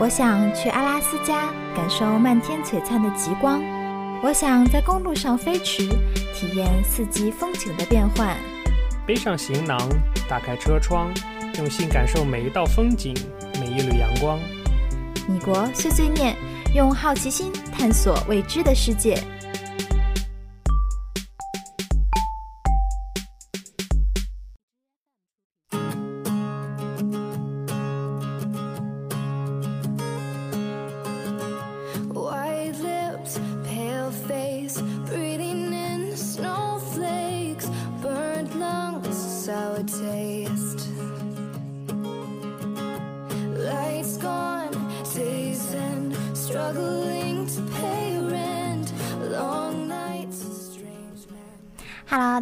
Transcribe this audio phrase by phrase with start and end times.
[0.00, 3.60] 我想去阿拉斯加感受漫天璀璨的极光，
[4.22, 5.88] 我想在公路上飞驰，
[6.32, 8.36] 体验四季风景的变换。
[9.04, 9.76] 背上行囊，
[10.28, 11.12] 打开车窗，
[11.56, 13.12] 用心感受每一道风景，
[13.60, 14.38] 每一缕阳光。
[15.26, 16.36] 米国碎碎念，
[16.76, 19.20] 用好奇心探索未知的世界。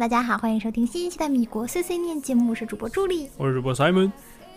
[0.07, 3.29] 大家好，欢迎收听新一期的米国碎碎念节目，我是主播助理。
[3.35, 4.09] 我是主播 Simon，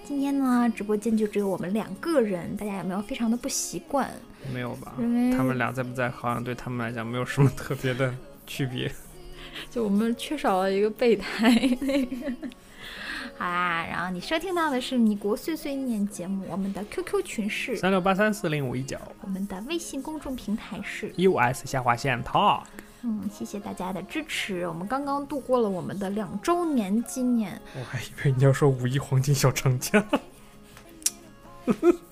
[0.05, 4.09] 今天呢，直播间就只有我们两个人，大家有没有非常的不习惯？
[4.55, 4.93] 没有吧？
[5.01, 8.15] 因为他们俩在不在，好像对他们来讲没有什么特别的
[8.47, 8.93] 区别。
[9.69, 12.33] 就我们缺少了一个备胎那个。
[13.37, 21.13] 好啦，然后你收听到的是米国碎碎念节目，我们的 QQ 群是，三六八三四零五一九我们的微信公众平台是。
[21.17, 22.63] US 下划线 Talk。
[23.03, 24.67] 嗯，谢谢大家的支持。
[24.69, 30.05] 我们刚刚度过了我们的两周年纪念，我还以为你要说五一黄金小长假。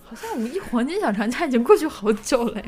[0.04, 2.62] 好像五一黄金小长假已经过去好久了。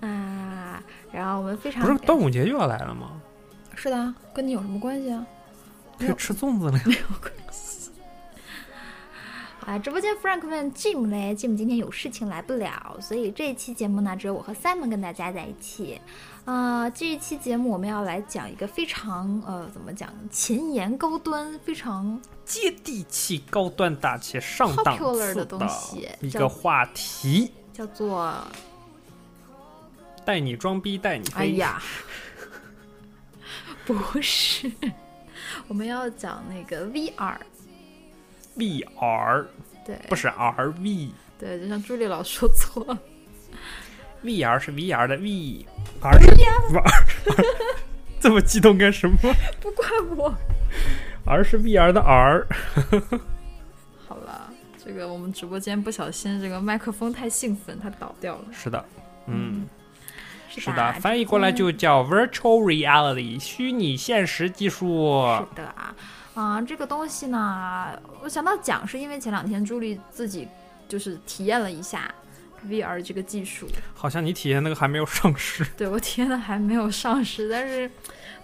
[0.00, 3.20] 啊，然后我们非常不是端午节又要来了吗？
[3.74, 5.26] 是的啊，跟你有什么关系啊？
[5.98, 6.84] 没有可以吃粽子了呀。
[9.66, 16.00] 啊，直播间 Frank 问 Jim 嘞，Jim 今天有事情来不了，所以这一期节目呢，只有我和 Simon 跟大家在一起。
[16.44, 28.34] 啊、这一期节目我们要来讲一个非常呃，怎么讲，前沿高端，非常接地气、高端大气、上档次的东西一个话题，叫做，
[30.24, 31.38] 带你装逼，带你飞。
[31.38, 31.80] 哎呀，
[33.86, 34.68] 不是，
[35.68, 37.36] 我们要讲那个 VR，
[38.56, 39.46] VR
[39.84, 41.10] 对，不是 RV。
[41.38, 42.98] 对，就像朱莉老说错了。
[44.24, 46.82] VR 是 VR 的 V，R 是 VR，
[48.20, 49.16] 这么激动干什么
[49.60, 49.84] 不怪
[50.16, 50.32] 我。
[51.26, 52.46] ？R 是 VR 的 R，
[54.06, 54.48] 好了，
[54.84, 58.44] 这个我们直播间不小心这个麦克风太兴奋，它倒掉了。
[58.52, 58.84] 是的，
[59.26, 59.66] 嗯，
[60.48, 65.22] 是是的，翻译过来就叫 Virtual Reality，虚拟现实技术。
[65.50, 65.92] 是的啊
[66.34, 70.48] 啊、这个东西呢，我想到讲是因为前两天朱莉自己
[70.88, 72.12] 就是体验了一下
[72.68, 77.90] VR 这个技术，好像你体验那个还没有上市，对我体验的还没有上市，但是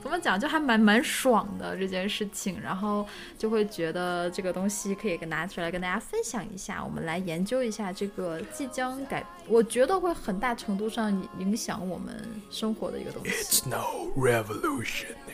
[0.03, 3.07] 怎么讲就还蛮蛮爽的这件事情，然后
[3.39, 12.15] 就会觉得这个东西可以跟拿出来跟大家分享一下，我们来研究一下这个即将改，我觉得会很大程度上影响我们
[12.51, 13.31] 生活的一个东西。
[13.31, 15.28] It's no revolutionary，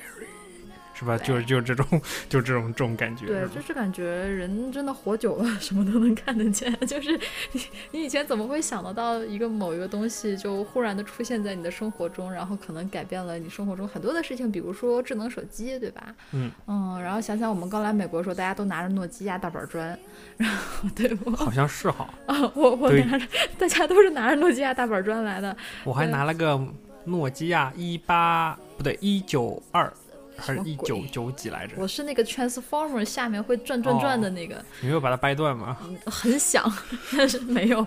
[0.95, 1.19] 是吧？
[1.19, 1.87] 就是就是这种，
[2.29, 3.27] 就这种这种感觉。
[3.27, 6.73] 对，就是感觉人真的活久了，什么都能看得见。
[6.87, 7.19] 就是
[7.53, 7.61] 你，
[7.91, 16.15] 你以前怎么会想得到一个某一个东西就忽然的出现在你的生活中，然后可能改变了你生活中很多的事情，比如说智能手机，对吧？
[16.33, 19.99] 嗯嗯，然后想想我们刚来美国的时候，大家都拿着诺基亚大板砖，
[20.37, 23.27] 然后对我好像是哈， 啊，我我拿着，
[23.59, 26.61] 大家都是拿着诺基亚大板砖来的，我还拿了个
[27.05, 29.93] 诺基亚一八不对一九二
[30.37, 31.75] 还是一九九几来着？
[31.77, 35.77] 我是那个 Transformer 下面会转转转的那个，你没有把它掰断吗？
[36.07, 36.71] 很响，
[37.17, 37.87] 但是没有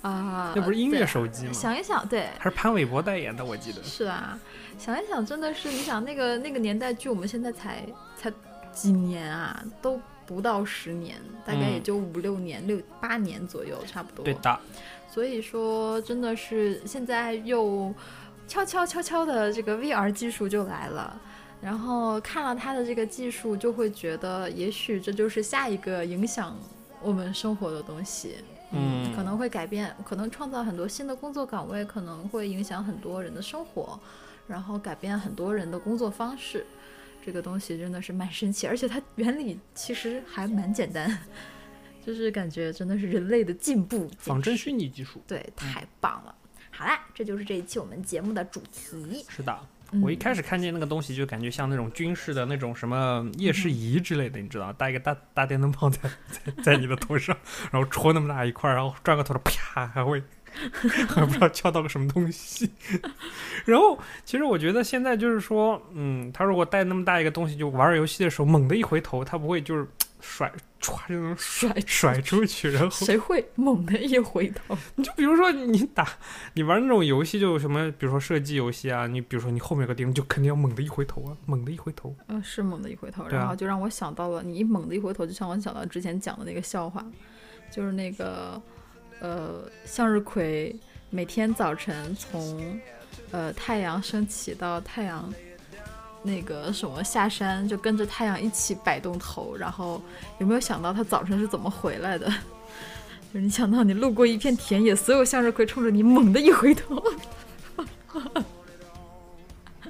[0.00, 0.52] 啊。
[0.56, 1.52] 那不是音乐手机吗？
[1.52, 3.82] 想一想，对，还是潘玮柏代言的，我记得。
[3.82, 4.38] 是啊，
[4.78, 7.84] 想一想，真的是，你想那个那个年代，距我们现在才
[8.16, 8.32] 才
[8.72, 14.24] 几年啊，都不到十年，大概也嗯就五六年、六八年左右，差不多。
[14.24, 14.58] 对的，
[15.10, 17.94] 所以说，真的是现在又
[18.48, 21.20] 悄悄悄悄的这个 VR 技术就来了。
[21.64, 26.54] 然后看了它的这个技术，就会觉得，也许这就是下一个影响
[27.00, 28.36] 我们生活的东西。
[28.76, 33.98] 嗯可能会改变，可能创造很多新的工作岗位，可能会影响很多人的生活，
[34.46, 36.66] 然后改变很多人的工作方式。
[37.24, 41.18] 这个东西真的是蛮神奇，而且它原理其实还蛮简单，
[42.04, 44.10] 就是感觉真的是人类的进步。
[44.18, 45.22] 仿真虚拟技术。
[45.26, 46.34] 对，太棒了。
[46.70, 49.24] 好啦，这就是这一期我们节目的主题。
[49.30, 49.66] 是的，嗯
[50.02, 55.98] 我一开始看见那个东西，就感觉像那种军事的那种什么夜视仪之类的，你知道，带一个大大电灯泡在
[56.28, 57.36] 在在你的头上，
[57.70, 60.22] 然后戳那么大一块，然后转个头的啪，还会
[61.08, 62.70] 还不知道敲到个什么东西。
[63.64, 69.86] 然后其实我觉得现在就是说，嗯，他如果带那么大一个东西，就玩游戏的时候，猛的一回头，他不会就是
[70.20, 74.76] 甩歘就能甩甩出去，然后谁会猛的一回头？
[74.94, 76.06] 你 就比如说你打
[76.54, 82.14] 你玩那种游戏，就什么，比如说射击游戏啊，你比如说你后面有个敌人，就肯定要猛的一回头啊，猛的一回头。
[82.28, 87.04] 嗯，是猛的一回头，然后就让我想到了你一猛的一回头，就像我想到之前讲的那个笑话，
[87.70, 88.60] 就是那个
[89.20, 90.74] 呃向日葵
[91.10, 92.80] 每天早晨从
[93.30, 95.32] 呃太阳升起到太阳
[96.22, 100.02] 那个什么下山，就跟着太阳一起摆动头，然后
[100.38, 102.26] 有没有想到它早晨是怎么回来的？
[103.32, 107.02] 就是你想到你路过一片田野，所有向日葵冲着你猛地一回头。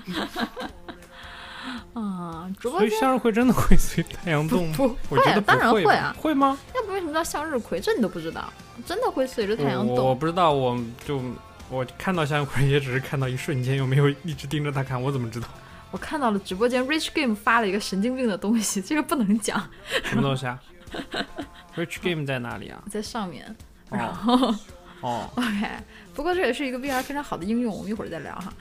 [1.95, 4.75] 啊，直播所以间向日葵真的会随太阳动吗？
[4.77, 6.15] 不我觉得会，不当然会啊。
[6.19, 6.59] 会吗？
[6.75, 7.81] 要不为什么叫向日葵？
[7.81, 8.53] 这你都不知道，
[8.85, 10.15] 真的会随着太阳动我。
[10.15, 11.23] 不知道，我就
[11.71, 15.01] 我看到向日葵也只是看到一瞬间，又没有一直盯着它看？
[15.01, 15.49] 我怎么知道
[15.91, 19.65] 我看到了直播间 Rich Game 发了一个神经病的东西， 这个不能讲，
[20.03, 20.59] 什么东西啊
[21.77, 22.83] ？Rich Game 在哪里啊？
[22.91, 23.55] 在上面。
[23.91, 24.55] 然哦后
[25.03, 25.69] 哦， OK，
[26.15, 28.53] 不过这也是一个 VR 非常好的应用，我们一会儿再聊哈。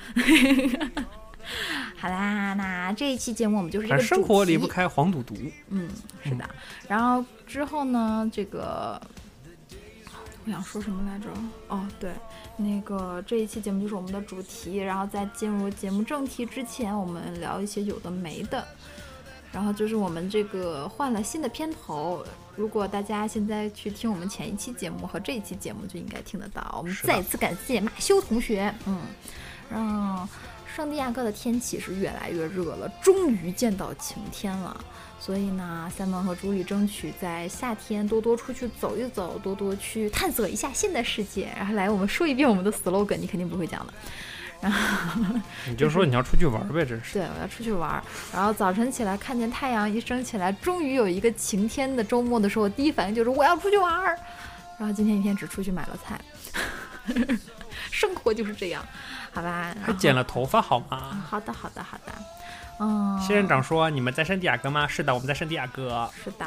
[1.98, 5.36] 好啦，那这一期节目我们就是这个生活离不开黄赌毒。
[5.70, 5.90] 嗯，
[6.24, 6.50] 是的。
[6.88, 9.02] 然后之后呢，这个
[10.46, 11.28] 我想说什么来着？
[11.68, 12.12] 哦，对，
[12.58, 14.78] 那个这一期节目就是我们的主题。
[14.78, 18.66] 然后在进入节目正题之前，我们聊一些有的没的。
[19.52, 22.26] 然后就是我们这个换了新的片头，
[22.56, 26.76] 如果大家现在去听我们前一期节目和这一期节目，就应该听得到。
[26.80, 29.00] 我们再次感谢马修同学，嗯，
[29.72, 30.28] 让
[30.76, 34.76] 圣地亚哥的天气是越来越热了，终于见到晴天了。
[35.20, 41.48] 所以呢，三毛和朱莉争取在夏天多多出去走一走，多多去探索一下新的世界。
[41.56, 43.94] 然后来，我们说一遍我们的 slogan，你肯定不会讲的。
[44.60, 45.24] 然后
[45.70, 47.20] 你就说你要出去玩呗，真是。
[47.20, 48.04] 对，我要出去玩儿。
[48.34, 54.18] 然后早晨起来看见太阳一升起来，终于有一个晴天的周末的时候，第一反应就是我要出去玩儿。
[54.78, 56.20] 然后今天一天只出去买了菜，
[57.92, 58.84] 生活就是这样，
[59.34, 59.76] 好吧？
[59.84, 60.24] 还剪了。
[60.24, 61.26] 头发好啊吗？
[61.30, 62.14] 好的，好的，好的。
[62.80, 66.10] 嗯，仙人掌说：“你们在圣地亚哥吗？”是的，我们在圣地亚哥。
[66.24, 66.46] 是的。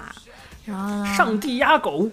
[0.64, 1.14] 然后呢？
[1.14, 2.10] 上帝压狗。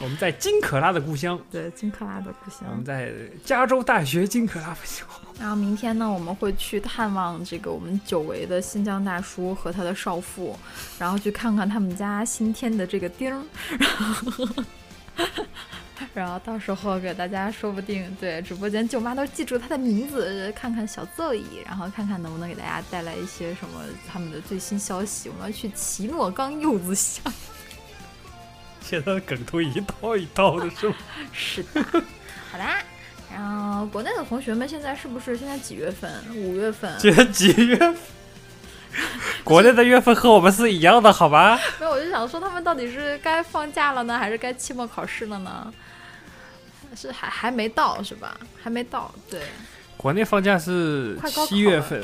[0.00, 2.74] 我们在金可拉的故乡，对金克拉的故乡我。
[2.74, 3.12] 们在
[3.44, 5.04] 加州大学金可拉分校。
[5.38, 10.58] 然后明天呢，我们会去探望这个我们久违的新疆大叔和他的少妇，
[10.98, 13.42] 然后去看看他们家新添的这个丁儿，
[13.78, 14.46] 然后，
[16.14, 25.28] 然后到时候给大家说不定对直播间舅妈都记住他的名字，看看小座椅，然后看看能不能给大家带来一些什么他们的最新消息。
[25.28, 27.32] 我们要去奇诺冈柚子巷，
[28.80, 30.94] 现在的梗都一套一套的，是吗？
[31.32, 31.82] 是的，
[32.50, 32.78] 好啦。
[33.34, 36.22] 然后国内的同学们现在是不是现在几月份？
[36.34, 36.92] 五月份？
[37.00, 37.96] 现在几月份？
[39.42, 41.58] 国内的月份和我们是一样的，好吧？
[41.80, 45.72] 没有，我就想说他们到底是该放假了呢，还是该期末考试了呢？
[46.94, 48.36] 是还还没到是吧？
[48.62, 49.40] 还没到，对
[49.96, 52.02] 国内放假是七月份，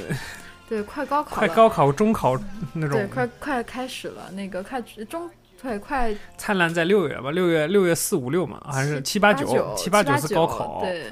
[0.69, 2.38] 对，快高考，快高考、中考
[2.75, 5.31] 那种对，快快开始了，那个快中
[5.61, 9.75] 对快灿烂在六月吧，六月六月四五六嘛，还是七八九九？
[9.76, 10.81] 七八九是高考。
[10.82, 11.06] 对。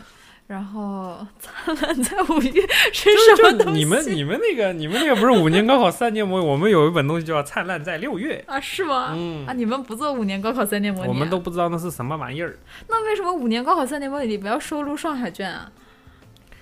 [0.46, 2.62] 然后 灿烂在五月
[2.93, 3.79] 是什么东西？
[3.81, 8.44] 你们你们那个你们那个不是五年高考三年模拟，我们有一本东西叫《灿烂在六月》。
[8.53, 9.12] 啊是吗？
[9.17, 11.08] 嗯啊，你们不做五年高考三年模拟啊？
[11.08, 12.56] 我们都不知道那是什么玩意儿。
[12.88, 15.70] 那为什么五年高考三年模拟里不要收录上海卷啊？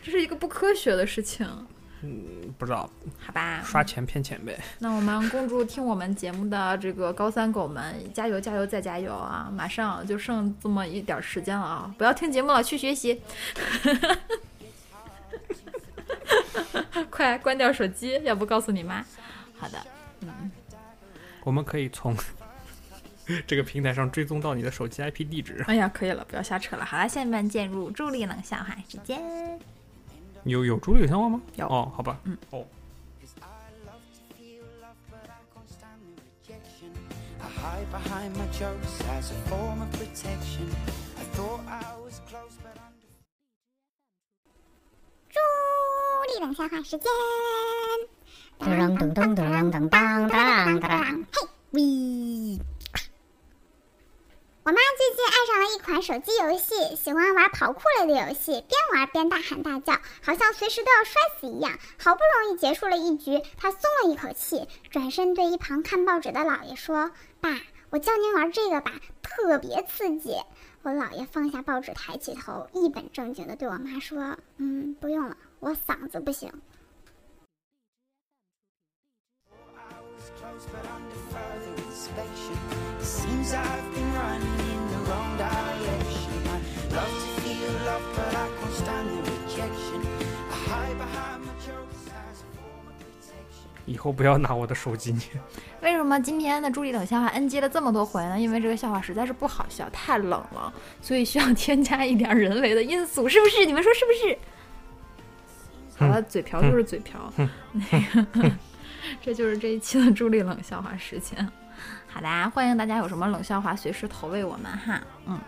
[0.03, 1.47] 这是一个不科学的事情，
[2.59, 3.63] 不知道好吧？
[3.65, 4.59] 刷钱骗钱呗。
[4.79, 9.51] 那我们恭祝听我们节目的这个高三狗们加油加油再加油啊！
[9.55, 11.95] 马上就剩这么一点儿时间了啊！
[11.99, 13.21] 不要听节目了，去学习。
[17.11, 19.05] 快关掉手机，要不告诉你妈。
[19.59, 19.79] 好的，
[20.23, 20.51] 嗯
[21.45, 22.17] 我们可以从
[23.47, 25.63] 这个平台上追踪到你的手机 IP 地址。
[25.67, 26.85] 哎呀，可以了，不要瞎扯了。
[26.85, 29.21] 好了，下面进入助力冷笑话时间。
[30.45, 31.41] 有有助理有相关吗？
[31.57, 32.19] 有哦，好吧。
[32.25, 32.65] 嗯哦
[37.41, 40.69] ，I hide behind my jokes as a form of protection.
[41.19, 42.93] I thought I was close, but I'm
[45.31, 45.39] 助
[46.33, 47.11] 力冷笑话时间。
[48.59, 51.81] 噔噔噔噔噔噔噔噔噔，嘿喂！
[54.65, 59.93] 我妈最近爱上了一款手机游戏，喜欢玩跑酷类的游戏，边玩边大喊大叫，
[60.23, 61.79] 好像随时都要摔死一样。
[61.99, 67.11] 好不容易结束了一局，她松了一口气，转身对一旁看报纸的姥爷说
[67.43, 68.93] ：“爸，我教您玩这个吧，
[69.23, 70.35] 特别刺激。”
[70.81, 76.51] 我姥爷放下报纸，抬起头，一本正经地对我妈说：“嗯，不用了，我嗓子不行。
[85.15, 86.35] Wrong direction.
[86.47, 86.59] I
[86.95, 90.01] love to feel love, but I can't stand the rejection.
[90.51, 93.69] I hide behind my jokes as a form of protection.
[93.87, 95.23] 以后不要拿我的手机念。
[95.83, 98.41] 为什么今天的助力冷笑话 NG 了这么多回呢？
[98.41, 103.65] 因为这个笑话实在是不好笑，太冷了，所以需要添加一点人为的因素，是不是？
[103.65, 104.39] 你们说是不是？
[105.97, 107.33] 好了，嘴瓢就是嘴瓢，
[107.73, 108.01] 那
[108.43, 108.51] 个，
[109.23, 111.49] 这就是这一期的助力冷笑话时间。
[112.07, 115.01] 好的，欢迎大家有什么冷笑话随时投喂我们哈。
[115.27, 115.39] 嗯，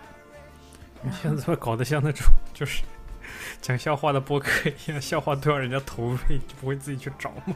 [1.02, 2.82] 你现在怎么搞得像那种就是
[3.62, 7.54] 讲笑话的播客一样，笑话都要人家投喂，就不会自己去找吗？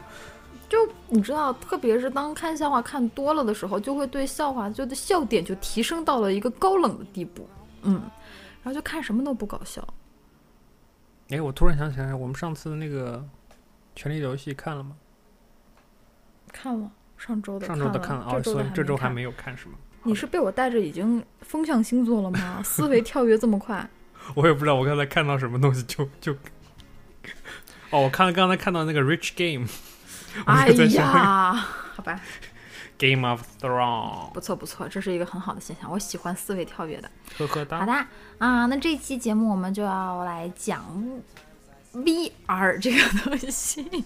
[0.69, 0.77] 就
[1.09, 7.47] 你知道，特别是当看笑话看多了的时候，就会对笑话就的笑点就提升到了一个高冷的地步。
[7.81, 7.93] 嗯，
[8.63, 9.85] 然后就看什么都不搞笑。
[11.29, 13.17] 哎，我突然想起来，我们上次那个
[13.95, 14.95] 《权力的游戏》看了吗？
[16.53, 16.89] 看了
[17.23, 19.73] 上周的，上周的看了哦，所以这周还没有看是吗？
[20.03, 22.61] 你是被我带着已经风向星座了吗？
[22.65, 23.87] 思维跳跃这么快？
[24.35, 26.33] 我也不知道，我刚才看到什么东西就就。
[27.91, 29.67] 哦，我看刚才看到那个 Rich Game，
[30.47, 31.53] 我哎呀，
[31.93, 32.19] 好吧
[32.97, 37.11] ，Game of Thrones，不错不错，这是一个很好的现象，我喜欢思维跳跃的。
[37.37, 37.85] 呵呵哒好。
[37.85, 37.91] 的
[38.39, 40.83] 啊，那这期节目我们就要来讲
[41.93, 44.03] VR 这个东西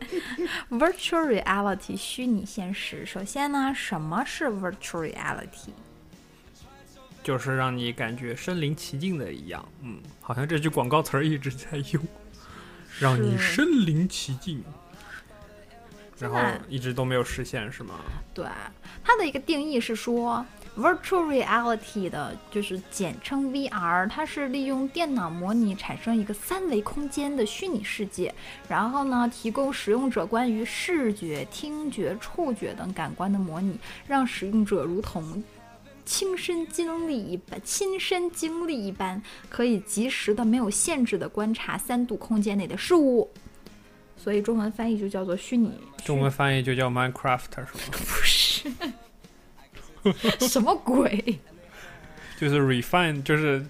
[0.70, 3.04] Virtual Reality 虚拟现实。
[3.06, 5.70] 首先呢，什么是 Virtual Reality？
[7.22, 12.02] 就是让你感觉身临其境的一样，嗯，好像这句广告词儿一直在用，
[13.00, 14.62] 让你身临其境，
[16.20, 16.38] 然后
[16.68, 17.96] 一直都没有实现，是吗？
[18.32, 18.46] 对，
[19.02, 20.46] 它的一个定义是说
[20.76, 28.34] ，virtual reality 的就是简称 VR，它是利用电脑模拟产生一个三维空间的虚拟世界，
[28.68, 35.42] 然后呢，提供使用者关于视觉、听觉、触觉等感官的模拟，让使用者如同。
[36.08, 43.28] 亲身经历一般，亲身经历一般，可以及时的、没有限制的观察三度空间内的事物，
[44.16, 45.72] 所以中文翻译就叫做虚拟。
[46.04, 47.68] 中文翻译就叫 Minecraft 是吗？
[47.90, 48.70] 不是，
[50.48, 51.38] 什么鬼？
[52.38, 53.64] 就是 refine，就是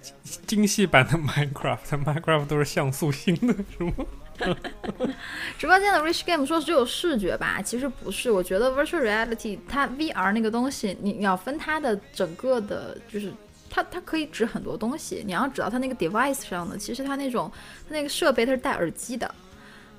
[0.47, 3.93] 精细版的 Minecraft，Minecraft 都是像素星的，是吗？
[5.57, 8.31] 直播间的 Rich Game 说只有视觉吧，其实不是。
[8.31, 13.33] 我觉得 Virtual Reality 它 VR 那个东西，你你要分它的整个的，就是
[13.71, 15.23] 它它可以指很多东西。
[15.25, 17.51] 你要指到它那个 device 上的，其实它那种
[17.89, 19.33] 它那个设备它是戴耳机的。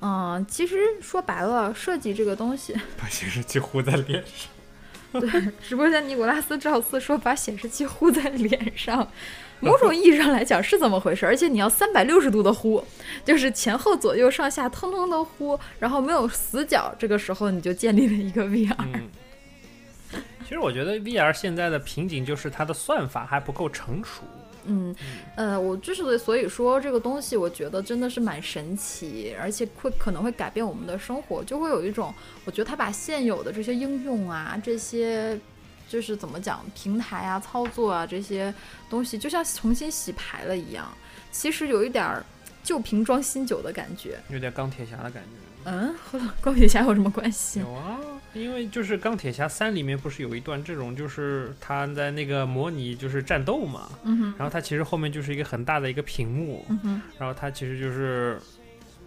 [0.00, 4.48] 嗯，其实说白了，设计这个东西，把显示器糊在脸上。
[5.12, 5.28] 对，
[5.62, 9.06] 直播间尼古拉斯赵四说把显示器糊在脸上，
[9.60, 12.84] 某种意义上来讲是这么回事，而且你要三百六十度的呼，
[13.24, 18.74] 就是前后左右上下通通的呼，然后没有死角，这个时候你就建立了一个 VR。
[18.78, 19.08] 嗯，
[20.44, 24.22] 其实我觉得 VR 现在的瓶颈就是它的算法还不够成熟。
[24.68, 24.94] 嗯，
[25.34, 35.38] 呃，我之所以所以说这个东西，我觉得真的是蛮神奇，而且会可能会改变我们的生活，就会有一种，我觉得它把现有的这些应用啊，这些
[35.88, 38.52] 就是怎么讲，平台啊、操作啊这些
[38.90, 40.86] 东西，就像重新洗牌了一样，
[41.32, 42.24] 其实有一点儿
[42.62, 44.18] 旧瓶装新酒的感觉。
[44.28, 45.30] 有点钢铁侠的感觉。
[45.64, 47.60] 嗯，和 钢铁侠有什么关系？
[47.60, 47.98] 有啊，
[48.34, 58.38] 因为就是钢铁侠三里面不是有一段这种，就是他在那个模拟就是战斗嘛，嗯，然后他其实后面就是一个很大的一个屏幕，嗯，然后他其实就是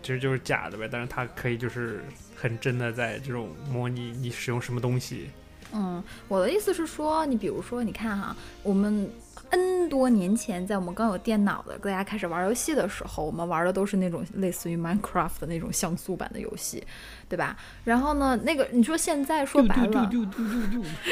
[0.01, 2.03] 其实就是假的呗，但是他可以就是
[2.35, 5.29] 很真的在这种模拟你使用什么东西。
[5.73, 9.09] 嗯，我的意思是说，你比如说，你看哈，我们
[9.51, 16.81] N 多年前，在我们刚有电脑的，大家开始玩游戏的时候，我们玩的都是那种类似于 Minecraft 的那种像素版的游戏，
[17.27, 17.57] 对吧？
[17.83, 20.09] 然后呢，那个你说现在说白了，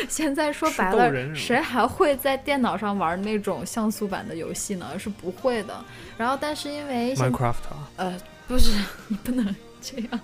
[0.07, 4.97] 现在说白了谁还会在电脑上玩那种像素版的游戏呢？
[4.97, 5.83] 是不会的。
[6.17, 8.17] 然后，但是因为，Minecraft 啊，呃，
[8.47, 8.71] 不是，
[9.09, 10.19] 你不能这样。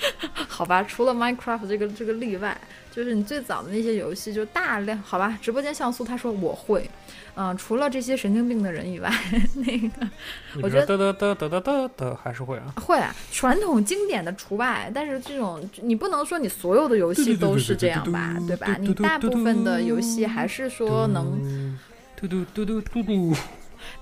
[0.48, 2.56] 好吧，除了 Minecraft 这个这个例外，
[2.90, 6.88] 就是你最早的那些游戏就大量好吧，直播间像素他说我会，
[7.34, 9.12] 嗯、除了这些神经病的人以外，
[9.54, 9.88] 那个
[10.62, 12.72] 我觉比如说嘚嘚嘚嘚嘚嘚嘚还是会啊。
[12.76, 18.76] 会啊，传统经典的除外，但是这种你不能说你所有的游戏都是这样吧，对吧？
[18.80, 21.76] 你大部分的游戏还是说能，
[22.16, 23.36] 嘟嘟嘟嘟嘟嘟，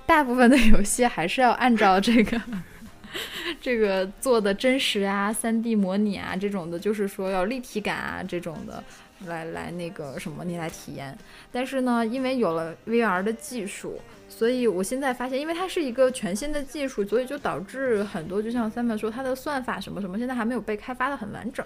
[0.07, 2.41] 大部分的游戏还是要按照这个
[3.61, 8.82] 这个做的真实啊、三 D 模拟啊这种的，就是说要立体感啊这种的，
[9.26, 11.16] 来来那个什么你来体验。
[11.52, 21.64] 但是呢，因为有了 VR 的技术，所以我现在发现，因为它是一个全新的技术，所以就导致很多，就像三本说，它的算法什么什么，现在还没有被开发的很完整。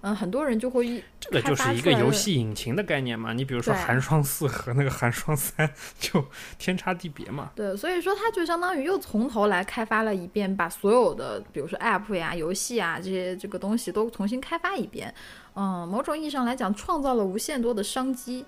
[0.00, 3.32] 嗯、很多人就会一这个就是一个游戏引擎的概念嘛。
[3.32, 6.24] 你比如说寒霜四和那个寒霜三，就
[6.56, 7.50] 天差地别嘛。
[7.56, 15.12] 对，所以说它就相当于又从头来开发了一遍，把所有的比如说 App 呀、游戏啊这些这个东西都重新开发一遍。
[15.54, 18.44] 嗯，某种意义上来讲，创造了无限多的商机。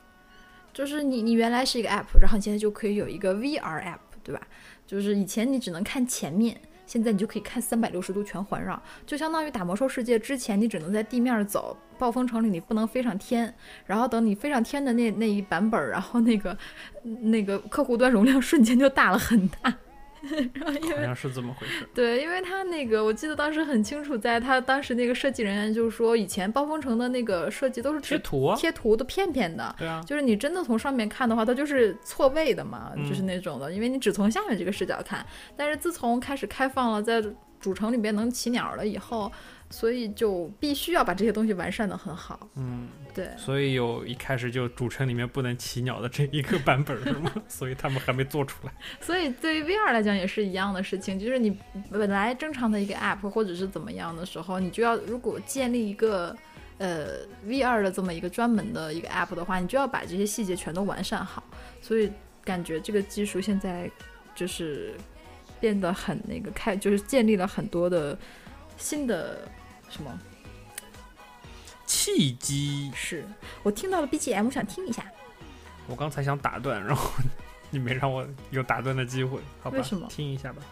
[0.72, 4.40] 就是你你原来是一个 App，然后你现在就可以有一个 VR App，对吧？
[4.86, 6.60] 就是以前你只能看前面。
[6.90, 13.54] 现在你就可以看三百六十度全环绕，就相当于打魔兽世界之前，你只能在地面走，暴风城里你不能飞上天，
[13.86, 16.58] 然后等你飞上天的那那一版本儿，然后那个
[17.20, 19.72] 那个客户端容量瞬间就大了很大。
[20.54, 21.88] 然后因为好像是这么回事。
[21.94, 35.24] 对，因为他那个我记得当时很清楚，在他当时那个设计人员就是说，以前暴风城的那个设计都是贴图啊，贴图的片片的，对啊，就是你真的从上面看的话，它就是错位的嘛，嗯就是那种的，因为你只从下面这个视角看。
[35.56, 37.22] 但是自从开始开放了，在
[37.60, 39.30] 主城里边能骑鸟了以后，
[39.68, 42.48] 所以就必须要把这些东西完善的很好。
[42.56, 47.30] 嗯，对，所以有一开始就主城里面不能骑鸟的这一个版本是吗？
[47.46, 48.72] 所以他们还没做出来。
[49.00, 51.56] 所以对于 VR 来讲也是一样的事情，就是你
[51.90, 56.34] 本来正常的一个 App 或者是怎么样的时候，你就要如果建立一个
[56.78, 61.44] 呃 VR 的这么一个专门的一个 App 的话，你就要把这些细节全都完善好。
[61.82, 62.10] 所以
[62.42, 63.90] 感觉这个技术现在
[64.34, 64.94] 就是
[65.60, 68.18] 变得很那个开，就是建立了很多的
[68.76, 69.48] 新的
[69.88, 70.18] 什么。
[71.86, 73.24] 契机，是
[73.62, 75.04] 我听到了 BGM，我想听一下。
[75.88, 77.10] 我刚才想打断，然后
[77.70, 79.76] 你没让我有打断的机会，好吧？
[79.76, 80.62] 为什么听一下吧。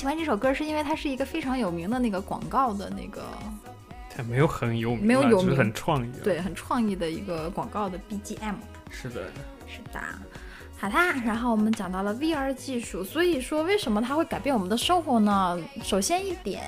[0.00, 3.22] 喜欢这首歌是因为它是一个非常有名的那个广告的那个
[4.08, 8.54] 它没有很有名没有有名很创意。，对，很创意的一个广告的 BGM。
[8.90, 9.30] 是的，
[9.66, 10.00] 是的，
[10.78, 15.58] 好啦，然后我们讲到了 VR 技术，所以说为什么它会改变我们的生活呢？
[15.82, 16.62] 首先一点，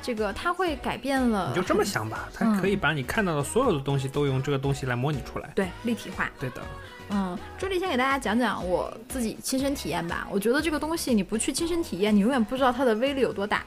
[0.00, 5.50] 这个它会改变了，你就这么想吧，它可以把你看到的所有的东西都用这个东西来模拟出来。
[5.54, 6.30] 对立体化。
[6.40, 6.62] 对的，
[7.10, 10.26] 嗯，这里先给大家讲讲我自己亲身体验吧。
[10.30, 13.64] 我觉得这个东西你不去亲身体验，你永远不知道它的威力有多大。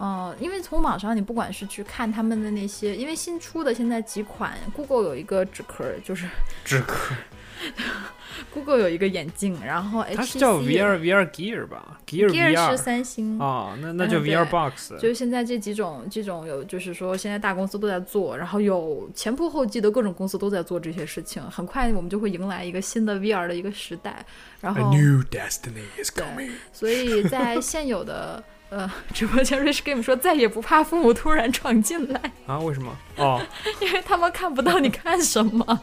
[0.00, 6.26] 嗯，因为从网上你不管是去看他们的那些，因为新出的现在几款，Google 有一个纸壳，就是
[6.64, 7.14] 纸壳
[8.54, 14.92] Google 有一个眼镜，然后它是叫 VR VR Gear 吧？Gear Gear 是三星哦，那那就 VR Box。
[14.98, 24.24] 就是现在这几种这种有，就是说现在大公司都在做，然后有前仆后继的各种公司都在做这些事情，很快我们就会迎来一个新的 VR 的一个时代。
[24.60, 26.50] 然 A 后，new destiny is 对 coming。
[26.72, 32.58] 所以在现有的呃直播间，Rich Game 说再也不怕父母突然闯进来，啊？
[32.58, 32.96] 为什么？
[33.16, 33.40] 哦，
[33.80, 35.80] 因为他们看不到你看什么。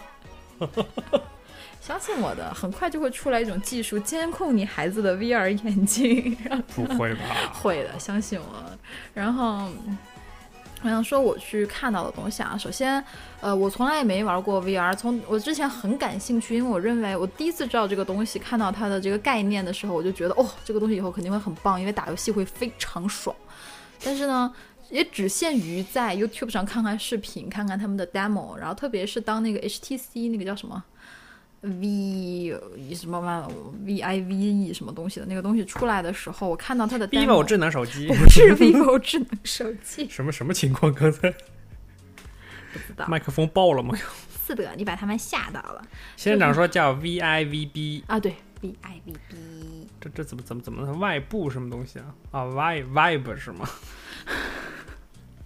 [1.88, 6.36] 相信我的，很快就会出来一种技术，监控你孩子的 VR 眼镜，
[6.76, 7.24] 不会吧？
[7.56, 8.46] 会的，相信我。
[9.14, 9.70] 然后，
[10.84, 13.02] 我想说我去看到的东西啊，首先，
[13.40, 23.34] 呃，我从来也没玩过 VR，从我之前很感兴趣，因为我认为我第一次知道这个东西，看到它的这个概念的时候，我就觉得哦，这个东西以后肯定会很棒，因为打游戏会非常爽。
[24.04, 24.54] 但是呢。
[24.90, 30.82] 也只限于在 YouTube 上看看视频，看看他们的 demo，然后特别是当那个 HTC 那个叫什么
[31.62, 32.56] V
[32.96, 33.40] 什么玩
[33.86, 40.94] 意儿 VIVE 什么东西的那个东西出来的时候，我看到它的 vivo 智能手机不是 vivo 智能手机，什么什么情况？
[40.94, 43.06] 刚才不知道。
[43.08, 43.98] 麦克风爆了吗？
[44.46, 48.18] 是的，你把他们吓到了仙人掌说叫 VIVB，啊！
[48.18, 52.16] 对，VIVB，这这怎么怎么怎么外部什么东西啊？
[52.32, 53.68] 啊，Vi Vibe 是吗？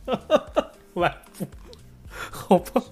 [0.93, 1.47] 外部，
[2.09, 2.83] 好吧。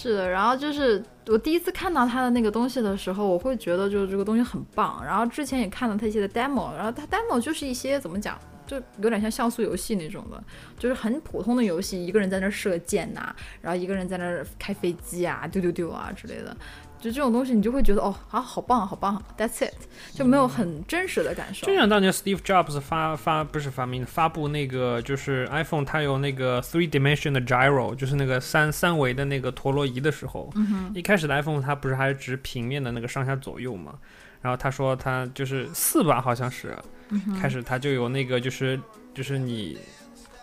[0.00, 0.28] 是的。
[0.28, 5.02] 然后就是我第一次看到他的那个东西的时候，我会觉得就是这个东西很棒。
[5.04, 8.38] 然后之前也看了他一些的 demo，然后他 demo 就是一些怎么讲？
[8.64, 10.44] 就有点像像素游戏那种的，
[10.78, 16.54] 就是很普通的游戏，一个人在那射箭呐、然后一个人在那儿开飞机啊、丢丢丢啊之类的，
[17.00, 19.74] 就这种东西，你就会觉得哦，啊，好棒，好棒，That's it，
[20.12, 21.66] 就没有很真实的感受。
[21.66, 33.94] 就像当年 Steve Jobs 发发不是发明发布那个就是 iPhone，它有那个 three dimension 的 gyro，就是那个三三维的那个陀螺仪的时候，嗯，一开始的 iPhone 它不是还是只平面的那个上下左右嘛？
[34.40, 36.76] 然后他说他就是四吧，好像是
[37.10, 38.78] 嗯开始他就有那个就是
[39.14, 39.78] 就是你。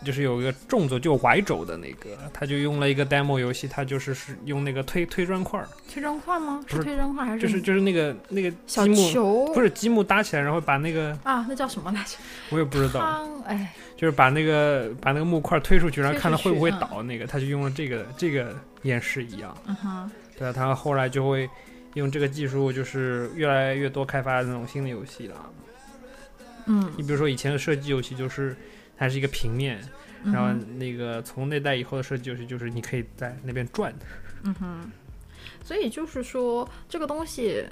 [0.06, 6.64] 就是有一个重轴，就 Y 轴的那个，他就用了一个 demo 游戏，他就是是用那个推推砖块儿，推砖块吗？
[6.70, 9.52] 不是推砖块还是就是就是那个那个小积木，球？
[9.54, 12.18] 不是积木搭起来，然后把那个啊，那叫什么来着？
[12.52, 19.58] 我也不知道，汤哎，就是把那个把那个木块推出去，然后看它会不会倒，那个他就用了这个这个演示一样。
[19.66, 21.50] 嗯哼，对啊，他后来就会
[21.96, 25.36] 用这个技术，就是越来越多开发那种新的游戏了。
[26.68, 28.56] 嗯，你比如说以前的射击游戏，就是
[28.98, 29.80] 它是一个平面，
[30.24, 33.94] 然后那个从那代以后的设计就是，就是你可以在那边转。
[34.44, 34.92] 嗯哼，
[35.64, 37.64] 所以就是说这个东西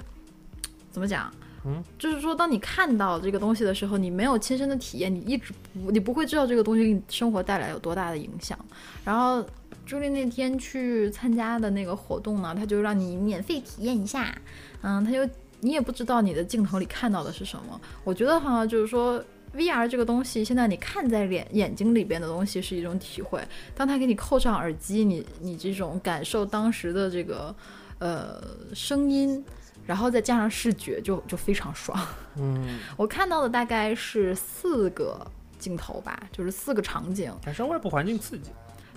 [0.90, 1.32] 怎么讲？
[1.66, 8.58] 嗯，就是说，当你看到这个东西的时候，你没有亲身的体验，你一直不，你不会知道这个东西给你生活带来有多大的影响。
[9.02, 9.42] 然后
[9.86, 14.36] 朱莉那天去参加的那个活动呢，他就让你免费体验一下，
[14.82, 15.26] 嗯，他就
[15.60, 17.80] 你也不知道你的镜头里看到的是什么。
[18.04, 19.24] 我觉得哈，就是说
[19.56, 23.42] VR 这个东西，现在你看在脸眼睛里边的东西是一种体会，
[23.74, 27.54] 当他给你扣上耳机，你你这种感受当时的这个
[27.98, 28.42] 呃
[28.74, 29.44] 声音。
[29.86, 31.94] 然后再加上视觉就，就非常爽。
[32.36, 37.30] 嗯， 我看到的大概是四个镜头吧，就是四个场景。
[37.44, 38.50] 感受外部环境刺激。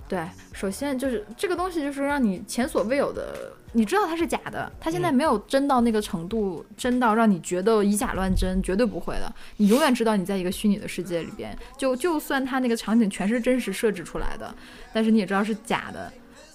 [0.08, 9.30] 对，首先就是这个东西，就是让你前所未有的，你知道它是假的，它现在嗯没有真到那个程度，真到让你觉得以假乱真，绝对不会的。
[9.58, 14.54] 你永远知道你在一个虚拟的世界里边，就就算它那个场景全是真实设置出来的，
[14.94, 16.10] 但是你也知道是假的。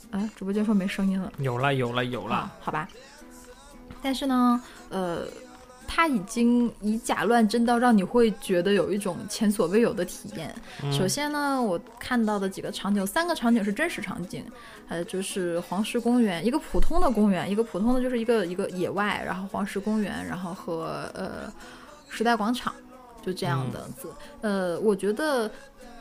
[0.09, 1.31] 啊，直播间说没声音了。
[1.39, 2.87] 有了，有了，有了啊。，好吧。
[4.01, 5.25] 但是呢，呃，
[5.95, 10.51] 它已经以假乱真到让你会觉得有一种前所未有的体验。
[10.81, 14.43] 嗯首先呢，我看到的几个场景，三个场景是真实场景，
[14.87, 21.53] 呃，就是黄石公园，一个普通的公园，一个普通的就是一个一个野外，然后黄石公园，然后和呃
[22.09, 22.73] 时代广场，
[23.23, 24.09] 就这样的子。
[24.41, 25.51] 呃，我觉得。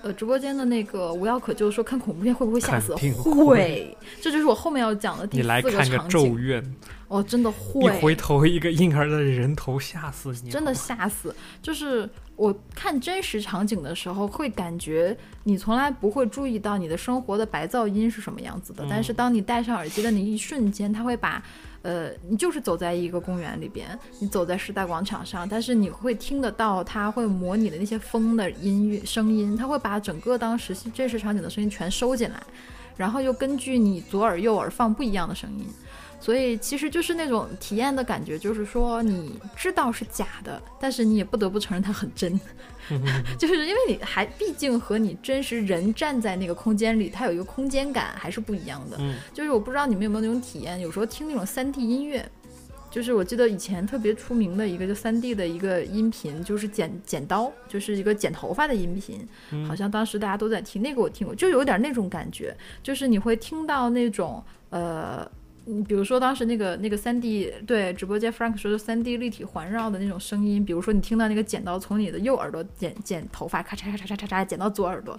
[0.02, 2.94] 呃，直播间的那个无药可救说看恐怖片会不会吓死？
[2.96, 6.10] 会会，这就是我后面要讲的第你四个来看个场景。
[6.10, 6.74] 咒怨，
[7.08, 10.50] 哦，真的一回，头一个婴儿的人头，吓死你！
[10.50, 11.34] 真的吓死。
[11.62, 21.42] 就是我看真实场景的时候，会感觉你从来不会注意到你的生活的白噪音是什么样子的，但是当你戴上耳机的那一瞬间，它会把。
[21.82, 32.40] 呃，你就是走在一个公园里边，你走在时代广场上，但是你会听得到它会模拟的那些风的音乐声音，它会把整个当时真实场景的声音全收进来，
[32.96, 35.66] 然后又根据你左耳右耳放不一样的声音，
[36.22, 42.40] 所以其实就是那种体验的感觉，就是说你知道是假的，但是你也不得不承认它很真，
[43.36, 48.96] 就是因为你还毕竟和你真实人站在那个空间里，它有一个空间感还是不一样的。
[49.00, 52.24] 嗯就是我不知道你们有没有那种体验，有时候听那种三 D 音乐。
[52.88, 65.26] 就是我记得以前特别出名的一个就三 D 的一个音频，就是剪剪刀，就是一个剪头发的音频，嗯好像当时大家都在听，那个我听过，就有点那种感觉，就是你会听到那种呃，
[65.64, 75.18] 你比如说当时那个那个三 D 对直播间 Frank 说的三 D 立体环绕的那种声音，比如说你听到那个剪刀从你的右耳朵剪剪头发，咔嚓咔嚓咔嚓咔嚓剪到左耳朵。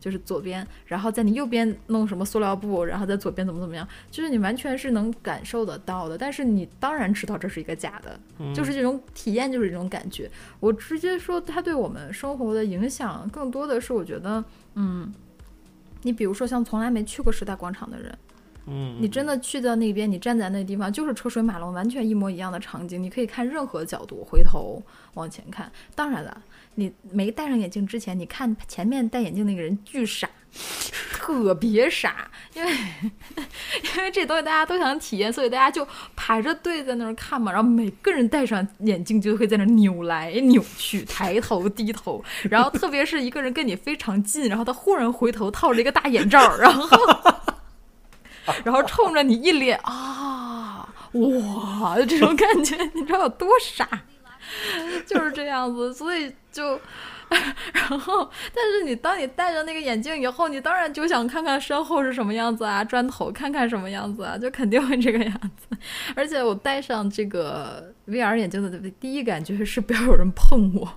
[0.00, 6.16] 就是左边，然后在你右边弄什么塑料布，然后在左边怎么怎么样，就是你完全是能感受得到的。
[6.16, 8.18] 但是你当然知道这是一个假的，
[8.54, 10.30] 就是这种体验，就是这种感觉。
[10.58, 14.42] 我直接说，它对我们生活的影响，更多的是我觉得，
[14.74, 15.12] 嗯，
[16.00, 18.16] 你比如说像从来没去过时代广场的人，
[18.70, 24.80] 嗯，你真的去到那边，你站在那地方，就是车水马龙，完全一模一样的场景，你可以看任何角度，回头
[25.14, 25.70] 往前看。
[25.94, 26.40] 当然了，
[26.76, 30.28] 你没戴上眼镜之前，你看前面戴眼镜那个人巨傻，
[31.12, 32.70] 特别傻，因为
[33.96, 37.50] 因为这东西大家都想体验，所以大家就排着队在那儿看嘛。
[37.50, 42.22] 然后每个人戴上眼镜就会在那扭来扭去，抬头低头。
[42.48, 46.88] 然后特别是一个人跟你非常近，然后他忽然回头套着一个大眼罩，然后
[48.64, 53.88] 然后冲着你一脸啊哇这种感觉，你知道有多傻？
[55.06, 56.80] 就是这样子，所以就。
[57.72, 65.68] 然后，但是你当你戴着那个眼镜以后，你当然就想看看身后是什么样子啊，砖头看看什么样子啊，就肯定会这个样子。
[66.16, 70.88] 而且我戴上这个 VR 眼镜的第一感觉是不要有人碰我，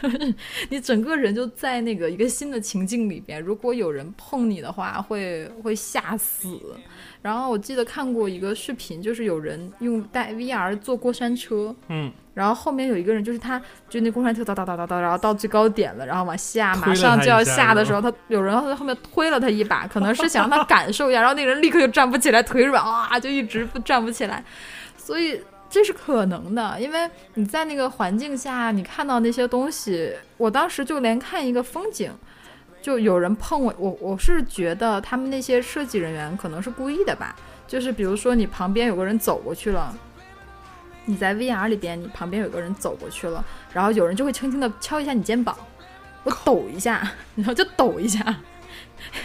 [0.00, 0.34] 就 是
[0.68, 6.60] 你整个人就在那个一个新的情境里边，如果有人碰你的话，会会吓死。
[7.20, 24.44] 然后我记得看过一个视频，就是有人用带 VR 坐过山车，嗯，然后后面有一个人，就是他，就那过山车哒哒哒哒哒，然后到最高点了，然后往下，马上就要下的时候，他有人在后面推了他一把，可能是想让他感受一下，然后那个人立刻就站不起来，腿软啊，就一直不站不起来。
[24.96, 32.12] 所以这是可能的，因为你在那个环境下，你看到那些东西，我当时就连看一个风景，
[32.80, 39.94] 就有人碰我，我我是觉得他们那些设计人员可能是故意的吧，就是比如说你旁边有个人走过去了。
[41.04, 45.56] 你在 VR 里边，你旁边有个人走过去了，然后有人就会轻轻的敲一下你肩膀，
[46.22, 48.20] 我抖一下，然后就抖一下，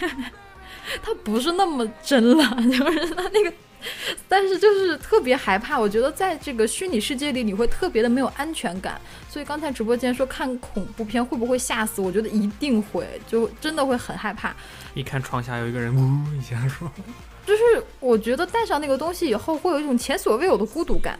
[1.02, 3.52] 它不是那么真了， 就是它那个，
[4.28, 5.78] 但是就是特别害怕。
[5.78, 9.00] 我觉得在这个虚拟世界里，你会特别的没有安全感。
[9.28, 12.00] 所以刚才直播间说看恐怖片会不会吓死？
[12.00, 14.54] 我觉得一定会，就真的会很害怕。
[14.94, 16.90] 一看床下有一个人，呜一下说，
[17.44, 17.62] 就是
[18.00, 21.18] 我觉得戴上那个东西以后，会有一种前所未有的孤独感。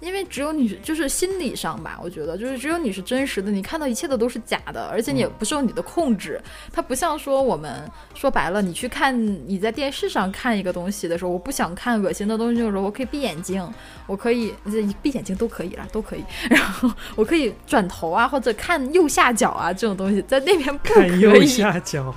[0.00, 6.40] 因为只有你，就是心理上吧，我觉得就是只有你是真实的，你看到一切的都是假的，而且你也不受你的控制。
[6.72, 9.16] 它不像说我们说白了，你去看
[9.48, 13.66] 你在电视上看一个东西的时候，我不想看恶心的东西的时候，我可以闭眼睛，
[14.06, 14.54] 我可以
[15.00, 16.24] 闭眼睛都可以了，都可以。
[16.50, 21.42] 然后我可以转头啊，或者看右下角啊这种东西，在那边不可看右。
[21.46, 22.12] 下角，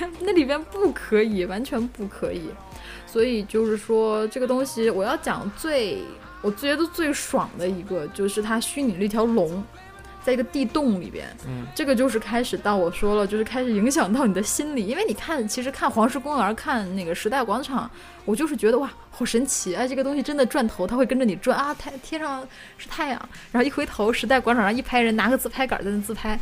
[0.00, 2.42] 那那里边不可以，完全不可以。
[3.10, 5.98] 所以就是说，这个东西我要讲最，
[6.42, 9.62] 我觉得最爽的一个就是它虚拟了一条龙，
[10.22, 11.26] 在一个地洞里边。
[11.46, 17.90] 嗯，这个就是开始到我说了，就是开始影响到你的心理，因为你看，其实看黄石公园，看那个时代广场，
[18.24, 19.74] 我就是觉得哇，好神奇！
[19.74, 22.46] 啊，这个东西真的转头，它会跟着你转啊，太天上
[22.78, 26.38] 是太阳，然后一回头，时代广场上一排人拿个自拍杆在那自拍，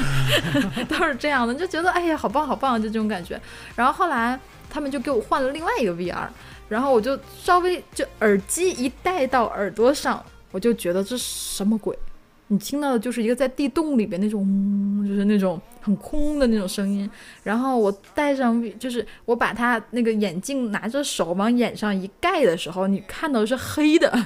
[0.88, 3.40] 都是这样的，就觉得哎呀，好棒好棒，就这种感觉。
[3.74, 6.26] 然后后来他们就给我换了另外一个 VR，
[6.68, 11.96] 然后我就稍微就耳机一戴到耳朵上，我就觉得这什么鬼？
[12.48, 14.46] 你听到的就是一个在地洞里边那种，
[15.04, 17.10] 就是那种很空的那种声音。
[17.42, 24.16] 然后我戴上，就是我把它那个眼镜拿着手往眼上一盖的时候，你看到的是黑的，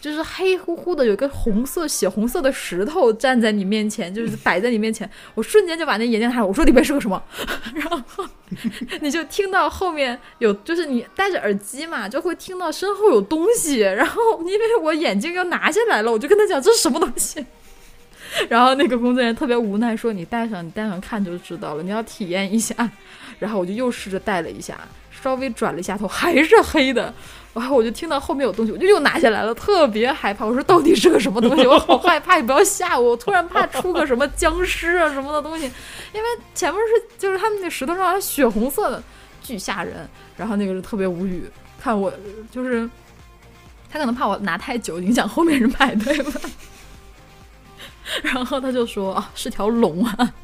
[0.00, 5.08] 就是黑乎乎的，有一个红色血红色的石头站在你面前，就是 摆在你面前。
[5.34, 7.20] 我瞬间就把那眼镜拿下来，我说里边是个什么？
[7.74, 8.24] 然后
[9.00, 13.80] 你就听到后面有，就是你戴着耳机嘛，就会听到身后有东西。
[13.80, 17.44] 然后因为我眼镜要拿下来了，我就跟他讲这是什么东西。
[18.48, 22.74] 然后那个工作人员特别无奈说：“你戴上，你戴上看就知道了，你要体验一下。”
[23.38, 24.76] 然后我就又试着戴了一下，
[25.22, 27.12] 稍微转了一下头，还是黑的。
[27.58, 30.44] 然后我就听到后面有东西，我就又拿下来了，特别害怕。
[30.44, 31.66] 我说到底是个什么东西？
[31.66, 33.12] 我好害怕，你不要吓我！
[33.12, 35.64] 我突然怕出个什么僵尸啊什么的东西，
[36.12, 39.02] 因为前面是就是他们那石头上还血红色的，
[39.42, 40.06] 巨吓人。
[40.36, 42.12] 然后那个人特别无语，看我
[42.52, 42.86] 就是
[43.90, 46.32] 他可能怕我拿太久影响后面人排队吧。
[48.22, 50.34] 然后他就说啊，是条龙啊。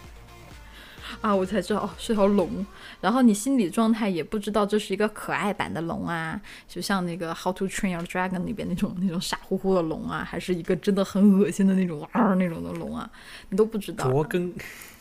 [1.22, 2.66] 啊，我才知道哦，是条龙。
[3.04, 13.10] 然后你心理状态也不知道这是一个可爱版的龙啊，就像那个《How to Train Your Dragon》里边那种那种傻乎乎的龙啊，还是一个真的很恶心的那种哇儿那种的龙啊，
[13.50, 14.10] 你都不知道。
[14.10, 14.50] 卓根，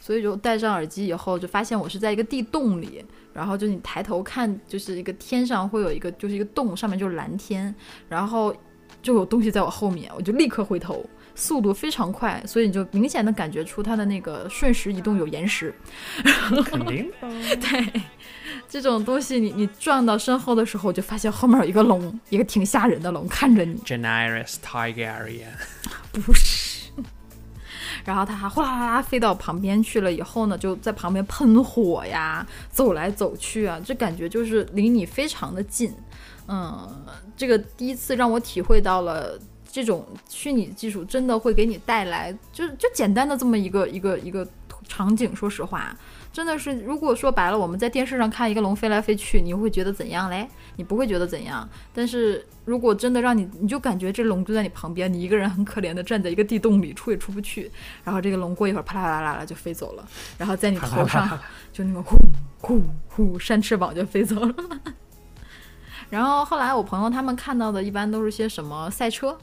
[0.02, 7.74] 所以就戴上耳机以后，就发现我是在一个地洞里，然后就你抬头看，就是一个天上会有一个就是一个洞，上面就是蓝天，
[8.10, 8.54] 然后
[9.02, 11.10] 就有东西在我后面，我就立刻回头。
[11.36, 15.74] 速度非常快，所以你就明显的感觉出它的那个瞬时移动有延时。
[16.66, 17.12] 肯定。
[17.22, 18.02] 对，
[18.70, 23.76] 这种东西你你撞到身后的时候，就发现后面有一个龙，一个挺吓人的龙看着你。
[23.86, 25.48] Daenerys Targaryen，
[26.12, 26.84] 不是。
[28.06, 35.94] 然后它还哗啦啦啦飞到旁边去了，以后呢，就在旁边喷火呀，走来走去啊，这感觉就是离你非常的近。
[36.50, 37.06] 嗯，
[37.38, 39.40] 这个第一次让我体会到了
[39.74, 44.48] 这种虚拟技术真的会给你带来，就就简单的这么一个一个一个
[44.88, 45.36] 场景。
[45.36, 45.98] 说实话，
[46.32, 50.48] 真的是，如果说白了，我们在电视上看一个龙飞来飞去，你会觉得怎样嘞？
[50.76, 51.68] 你不会觉得怎样。
[51.92, 57.72] 但是如果真的让你，你就感觉这龙就在你旁边，你一个人很可怜的站在一个地洞里，出也出不去。
[58.04, 60.08] 然后这个龙过一会儿啪啦啦啦啦就飞走了，
[60.38, 61.40] 然后在你头上
[61.72, 62.16] 就那个呼
[62.62, 64.54] 呼呼扇翅膀就飞走了。
[66.12, 69.36] 然后后来我朋友他们看到的一般都是些什么赛车，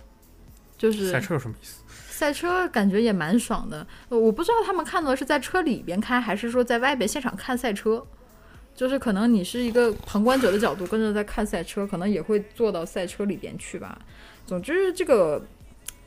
[0.81, 1.83] 就是赛车有什么意思？
[2.09, 3.87] 赛车感觉也蛮爽的。
[4.09, 8.03] 呃我不知道他们看到的是在车里边开，还是说在外边现场看赛车。
[8.73, 14.01] 就是可能你是一个旁观者的角度跟着在看赛车，可能也会坐到赛车里边去吧。
[14.47, 15.45] 总之，这个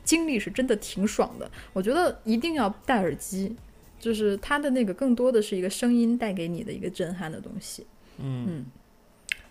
[0.02, 1.48] 经历是真的挺爽的。
[1.72, 3.54] 我觉得一定要戴耳机，
[4.00, 7.86] 就是它的那个更多的是一个声音带给你的一个震撼的东西。
[8.18, 8.64] 嗯嗯，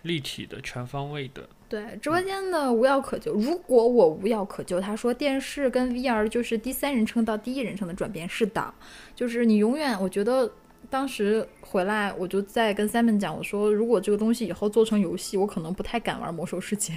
[0.04, 1.50] 立体的、全方位的。
[1.68, 3.34] 对，直播间的无药可救。
[3.34, 8.30] 如果我无药可救，他说电视跟 VR 就是第三人称到第一人称的转变。
[8.30, 8.74] 是的，
[9.16, 10.52] 就是你永远，我觉得
[10.88, 16.94] 当时回来，我就在跟 Simon 讲，我说如果这个东西以后做成游戏，我可能不太敢玩魔兽世界，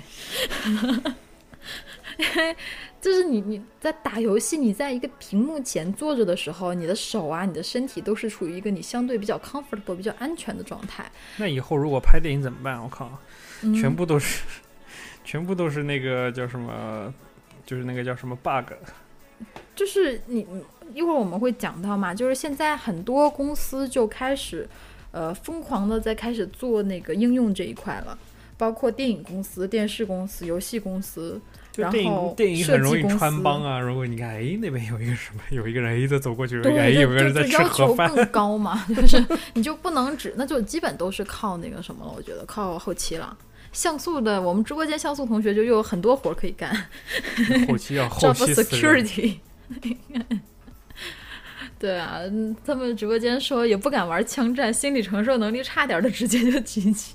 [2.19, 2.57] 因 为
[3.01, 12.83] 就是你你在打游戏，你在一个屏幕前坐着的时候，你的手啊，你的身体都是处于一个你相对比较 comfortable、比较安全的状态，那以后如果拍电影怎么办？
[12.83, 13.11] 我靠，
[13.63, 14.45] 嗯、全部都是，
[15.25, 17.13] 全部都是那个叫什么，
[17.65, 18.73] 就是那个叫什么 bug。
[19.75, 24.67] 就是你你一会儿我们会讲到嘛，就是现在很多公司就开始，
[25.11, 28.19] 呃，疯狂的在开始做那个应用这一块了，
[28.57, 31.39] 包括电影公司、电视公司、游戏公司，
[31.83, 33.81] 然就电后影电影很容易穿帮啊。
[33.81, 38.09] 如果你看，哎，那边有一个什么，有一个人哎在走过去，对，哎，就有个人在吃盒饭。
[38.09, 43.37] 求 更高嘛，就是你就不能只，那就基本都是靠那个什么了，我觉得靠后期了。
[43.73, 46.75] 像素的，我们直播间像素同学就又有很多活儿可以干
[47.69, 49.35] 后期要 后期 security。
[51.79, 57.13] 对啊，嗯他们直播间说也不敢玩枪战，心理承受能力差点儿的直接就狙击。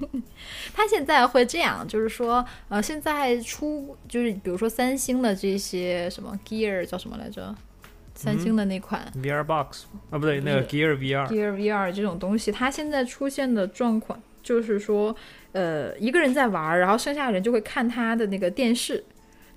[0.74, 7.54] 他现在会这样，就是说，呃，现在出就是比如说三星的这些什么 Gear 叫什么来着？
[8.14, 15.14] 三星的那款、VR box 啊，不对，那个 Gear VR，Gear VR 这种东西，它现在出现的状况就是说，
[15.52, 19.02] 呃，一个人在玩，然后剩下的人就会看他的那个电视，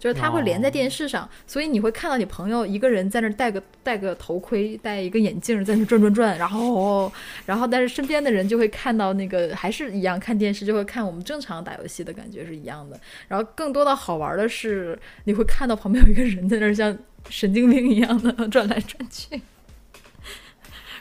[0.04, 7.10] 就是它会连在电视上，所以你会看到你朋友一个人在那戴个戴个头盔，戴一个眼镜在那转转转，然后
[7.46, 13.00] 然后但是身边的人就会看到那个还是一样看电视，就会看我们正常打游戏的感觉是一样的。
[13.30, 16.98] 然后更多的好玩的是，你会看到旁边有一个人在那儿像
[17.30, 19.42] 神经病一样的 转来转去。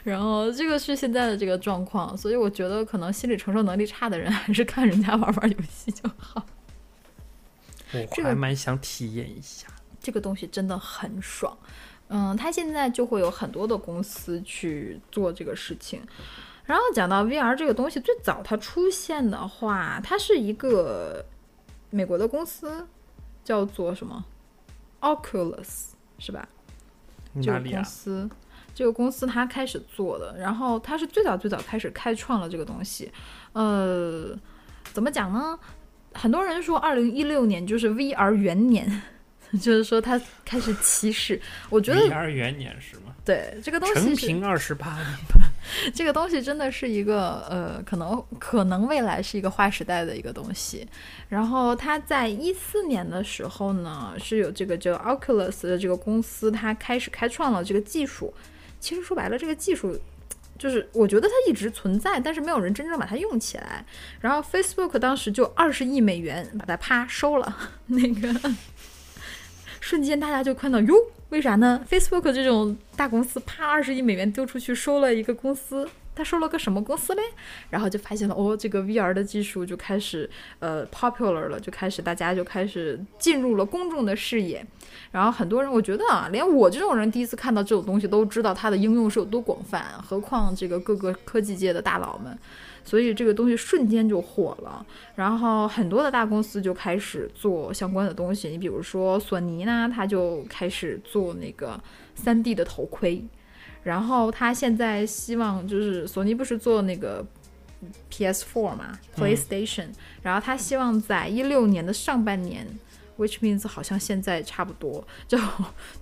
[0.05, 6.45] 然后这个是现在的这个状况，所以我觉得可能心理承受能力差的人还是看人家玩玩游戏就好。
[7.93, 9.67] 我还蛮想体验一下。
[9.99, 11.57] 这个东西真的很爽。
[12.09, 16.01] 嗯，它现在就会有很多的公司去做这个事情。
[16.65, 21.25] 然后讲到 VR 这个东西，最早它出现的话，它是一个
[21.89, 22.87] 美国的公司，
[23.43, 24.23] 叫做什么
[25.01, 26.47] Oculus 是吧？
[27.41, 27.59] 这个？
[27.59, 28.29] 公司，
[28.75, 33.11] 这个公司它开始做的，然后它是最早最早开始开创了这个东西。
[33.53, 34.37] 呃，
[34.93, 35.57] 怎么讲呢？
[36.13, 39.01] 很多人说二零一六年就是 VR 元年，
[39.61, 41.39] 就是说它开始起始。
[41.69, 43.01] 我觉得 VR 元年是吗？
[43.25, 45.07] 对这个东西是平二十八年，
[45.95, 50.85] 这个东西真的是一个呃，可能可能未来是一个划时代的一个东西。
[51.29, 58.33] 然后它在一四年的时候呢，是有这个叫 Oculus 的这个公司，它开始开创了这个技术。
[58.81, 59.97] 其实说白了，这个技术
[60.57, 63.85] 就是我觉得它一直存在，但是没有人真正把它用起来。
[64.21, 68.33] 然后 Facebook 当时就二十亿美元把它啪收了，那个
[69.79, 70.95] 瞬间大家就看到哟，
[71.29, 75.89] 为啥呢？Facebook 这种大公司啪二十亿美元丢出去收了一个公司。
[76.15, 77.21] 他收了个什么公司嘞？
[77.69, 84.65] 然后就发现了，哦，这个 VR 的技术就开始呃 popular 了，就开始大家就开始进入了公众的视野。
[85.11, 92.37] 然后很多人，我觉得啊，连我这种人第一次看到这种东西都知道它的应用是有多广泛，何况这个各个科技界的大佬们。
[92.85, 98.49] 所以这个东西瞬间就火了，然后很多的大公司就开始做相关的东西。
[98.49, 101.81] 你比如说索尼呢，它就开始做那个
[102.21, 103.23] 3D 的头盔，
[103.83, 107.25] 然后他现在希望就是索尼不是做那个
[108.09, 109.87] PS4 嘛，PlayStation，、
[110.21, 112.65] 然后他希望在一六年的上半年
[113.17, 115.37] ，which means 好像现在差不多就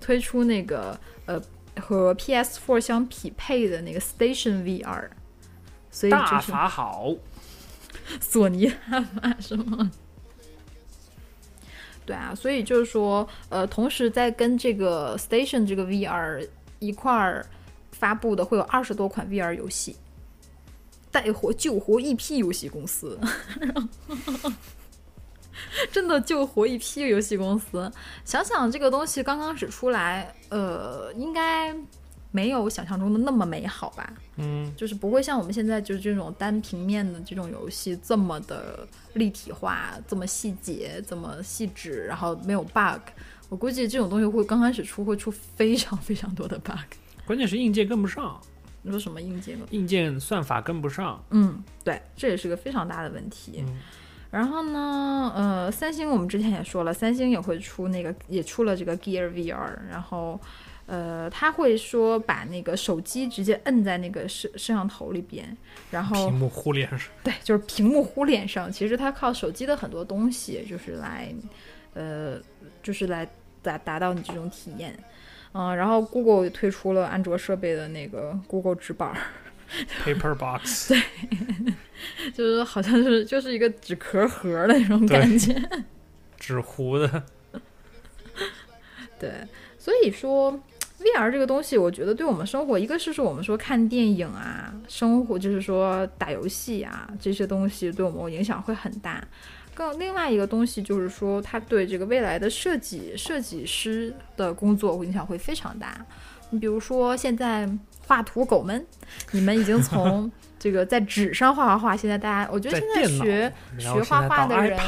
[0.00, 1.42] 推出那个呃
[1.80, 5.08] 和 PS4 相匹配的那个 Station VR。
[5.90, 7.14] 所以就大是法好。
[8.18, 9.90] 索尼大法是吗？
[12.06, 17.46] 对啊，所以就是说，呃，同时在跟这个 Station 这个 VR 一块儿
[18.02, 19.94] 发布的会有二十多款 VR 游戏，
[21.12, 23.16] 带活救活一批游戏公司，
[25.92, 27.88] 真的救活一批游戏公司。
[28.24, 31.72] 想想这个东西刚刚始出来，呃，应该
[32.32, 34.12] 没有想象中的那么美好吧？
[34.38, 43.00] 嗯，就是不会像我们现在就是这种单平面的这种游戏这么的立体化，这么细节，这么细致，然后没有 bug。
[43.48, 46.96] 我估计这种东西会刚开始出会出非常非常多的 bug。
[47.26, 48.40] 关键是硬件跟不上，
[48.82, 49.58] 你说什么硬件？
[49.70, 51.22] 硬件算法跟不上。
[51.30, 53.64] 嗯，对，这也是个非常大的问题。
[53.66, 53.78] 嗯
[54.32, 60.40] 然后呢，呃，三星我们之前也说了，三星也会出那个，也出了这个 Gear VR，然后，
[60.86, 65.54] 呃，他会说把那个手机直接摁在那个摄摄像头里边，
[65.90, 71.30] 然后屏幕糊脸上，对，就是屏幕糊脸上，其实它靠手机的很多东西，就是来，
[71.92, 72.40] 呃，
[72.82, 73.28] 就是来
[73.60, 74.98] 达达到你这种体验。
[75.52, 79.16] 嗯，然后 Google 也推出了安卓设备的那个 Google 纸板儿，
[80.04, 85.54] Paper Box， 对就是好像是就是一个纸壳盒儿的那种感觉。
[86.38, 87.22] 纸糊的，
[89.20, 89.30] 对，
[89.78, 90.52] 所以说
[90.98, 99.22] VR 这个东西，我觉得对我们生活，一个是说我们说看电影啊，生活就是说打游戏啊这些东西对我们影响会很大。
[99.74, 106.04] 更另外一个东西就是说，它对这个未来的设计设计师的工作影响会非常大。
[106.50, 107.68] 你比如说现在
[108.06, 108.84] 画图狗们，
[109.30, 114.78] 你们已经从 这个在纸上画画画，现在大家我觉得现在，学学画画的人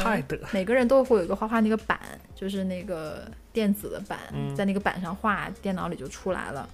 [0.51, 1.99] 每个人都会有一个画画那个板，
[2.35, 6.69] 就是那个电子的板，嗯在那个板上画，电脑里就出来了。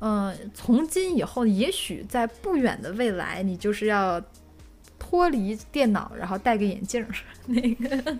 [0.00, 4.22] 嗯，从今以后，也许在不远的未来，你就是要
[5.04, 7.14] 脱离电脑，然后戴个眼镜儿。
[7.46, 8.16] 那个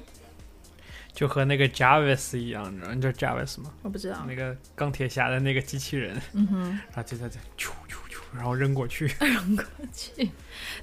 [1.14, 3.72] 就和那个 Jarvis 一样，你知道你知道 Jarvis 吗？
[3.82, 8.03] 我不知道那，个钢铁侠的那个机器人，嗯哼，然后就在这啾啾啾，
[8.35, 10.30] 然后扔过去， 扔过去。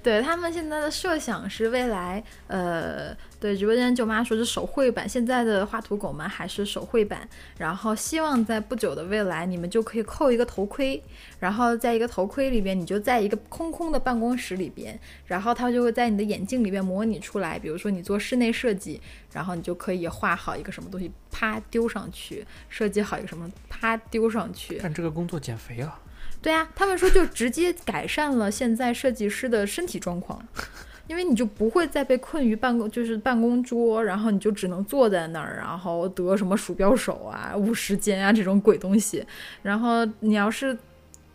[0.02, 7.28] 对他们现在的设想是未来，呃，对直播间舅妈说是手绘版，现在的画图狗们还是手绘版，
[7.58, 11.02] 然后希望在不久的未来，你们就可以扣一个头盔，
[11.40, 26.00] 然后在一个头盔里边，你就在一个空空的办公室里边，然后它就会在你的眼镜里边模拟出来，比如说你做室内设计，然后你就可以画好一个什么东西，啪丢上去，设计好一个什么，啪丢上去，干这个工作减肥啊，
[26.42, 30.42] 对啊，他们说就直接改善了现在设计师的身体状况，
[31.08, 39.24] 因为你就不会再被困于办公就是办公桌，然后你就只能坐在那儿，然后得什么鼠标手啊、误时间啊这种鬼东西。
[39.62, 40.76] 然后你要是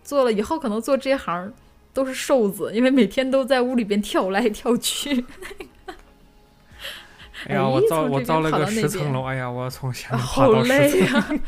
[0.03, 1.53] 做了以后，可能做这行
[1.93, 5.25] 都是瘦子，因为每天都在屋里边跳来跳去。
[7.49, 11.41] 哎呀，哎我造我造了个十层楼，哎呀，我要从下面爬好到十累层，呀、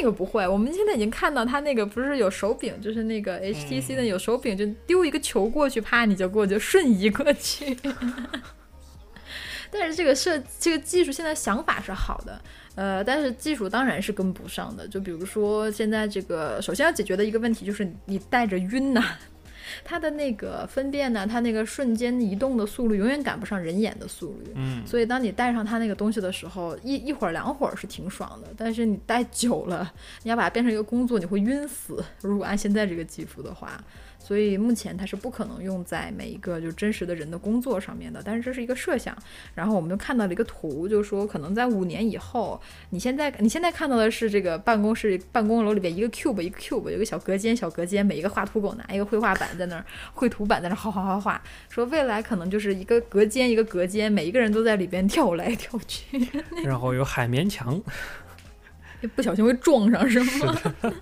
[0.00, 7.76] 那个不会，我们现在已经看到他那个不是有手柄，就是那个 HTC 的有手柄，就丢一个球过去，啪你就过去，瞬移过去。
[9.70, 12.40] 但是这个设这个技术现在想法是好的，
[12.76, 14.88] 呃，但是技术当然是跟不上的。
[14.88, 19.04] 就比如说现在这个，首先要解决的一个问题就是你带着晕呐、
[19.84, 24.52] 它的那个分辨呢，它那个瞬间移动的速率永远赶不上人眼的速率。
[24.54, 29.92] 嗯，所以当你戴上它那个东西的时候，一一会儿两会儿是挺爽的，但是你戴久了，
[30.22, 32.04] 你要把它变成一个工作，你会晕死。
[32.22, 33.82] 如果按现在这个技术的话，
[34.20, 38.22] 所以目前它是不可能用在每一个就真实的人的工作上面的。
[38.24, 39.16] 但是这是一个设想。
[39.54, 42.60] 然后我们就看到了一个图，就是说可能在五年以后，
[42.90, 51.42] 你现在你现在看到的是这个办公室办公楼里边一个 cube 一个 cube 有一个小隔间小隔间，每一个画图狗拿一个绘画板在那儿绘图板在那儿画画画画。
[51.70, 56.20] 说未来可能就是一个隔间一个隔间，每一个人都在里边跳来跳去，
[56.64, 57.80] 然后有海绵墙，
[59.16, 60.60] 不小心会撞上是是吗？
[60.82, 60.92] 的，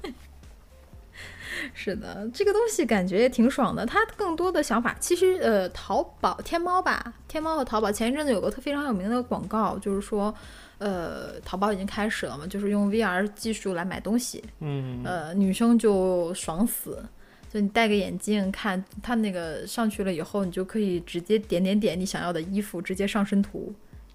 [1.75, 3.85] 是的，这个东西感觉也挺爽的。
[3.87, 10.35] 它更多的想法，其实呃，淘宝、天猫吧，天猫和淘宝前一阵子有个特非常有名的广告，就是说，
[10.79, 17.05] 呃，淘宝已经开始了嘛，就是用 VR 技术来买东西，嗯，呃，女生就爽死。
[17.51, 23.75] 就你戴个眼镜看它那个上去了以后，你就可以直接点点点你想要的衣服，直接上身图，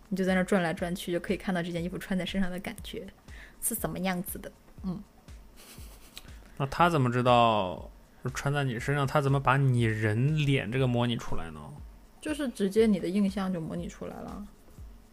[0.09, 3.03] 你就在那儿转来转去，就可以看到这件衣服穿在身上的感觉
[3.59, 4.51] 是怎么样子的。
[6.57, 7.89] 那他怎么知道
[8.33, 9.05] 穿在你身上？
[9.05, 11.59] 他怎么把你人脸这个模拟出来呢？
[12.21, 14.47] 就是直接你的印象就模拟出来了，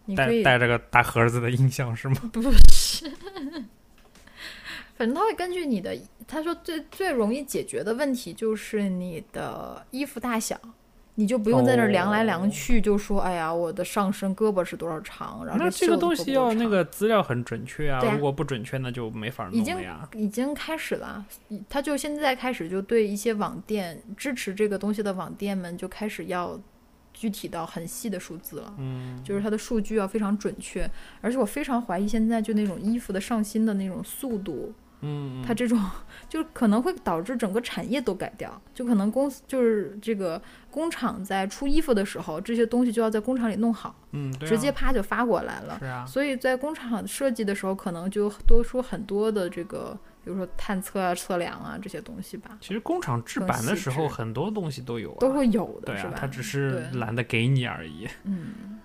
[0.05, 2.17] 你可以带带着个大盒子的印象是吗？
[2.33, 3.11] 不是，
[4.95, 10.57] 反正他会根据你的，他说最最容易解决的问题就是你的衣服大小，
[11.21, 20.09] 你就不用在那儿量来量去，就说哎呀我的上身胳膊是多少长，然后那这个东西要那个资料很准确啊，啊如果不准确那就没法已经弄了呀。
[20.15, 21.23] 已经开始了，
[21.69, 26.59] 他就现在开始就对一些网店支持这个东西的网店们就开始要
[27.13, 28.73] 具体到很细的数字了。
[28.79, 30.91] 嗯，就是它的数据要非常准确，
[31.21, 34.73] 而且我非常怀疑现在就那种衣服的上新的那种速度，
[35.03, 35.81] 嗯，它这种
[36.29, 40.41] 就可能会导致整个产业都改掉，就可能公司就是这个
[40.71, 45.79] 工厂在出衣服的时候，这些东西就要在工厂里弄好，嗯，对啊直接啪就发过来了。
[45.79, 58.07] 是啊，所以在工厂设计的时候，可能就多出很多的这个，比如说探测啊、测量啊这些东西吧，其实工厂制版的时候很多东西都有啊，都会有的，对啊是吧？，他只是懒得给你而已。
[58.25, 58.79] 嗯，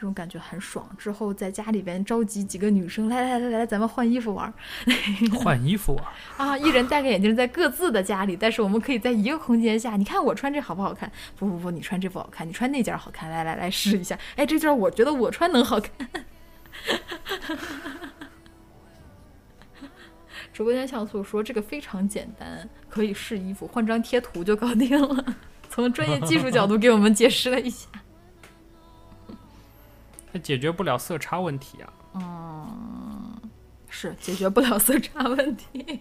[0.00, 0.88] 这种感觉很爽。
[0.96, 4.54] 之后在家里边召集几个女生，来来来来，咱们换衣服玩儿
[5.36, 6.56] 换衣服啊，啊！
[6.56, 9.96] 一人戴个眼镜，在各自的家里，但是我们可以在一个空间下。
[9.96, 11.12] 你看我穿这好不好看？
[11.36, 13.28] 不不不，你穿这不好看，你穿那件好看。
[13.28, 14.18] 来来来，试一下。
[14.36, 15.92] 哎，这件我觉得我穿能好看。
[20.54, 25.22] 直播间像素说这个非常简单，可以试衣服，换张贴图就搞定了。
[25.68, 27.86] 从专业技术角度给我们解释了一下。
[30.32, 31.92] 它解决不了色差问题啊。
[32.14, 33.40] 嗯
[33.88, 36.00] 是解决不了色差问题。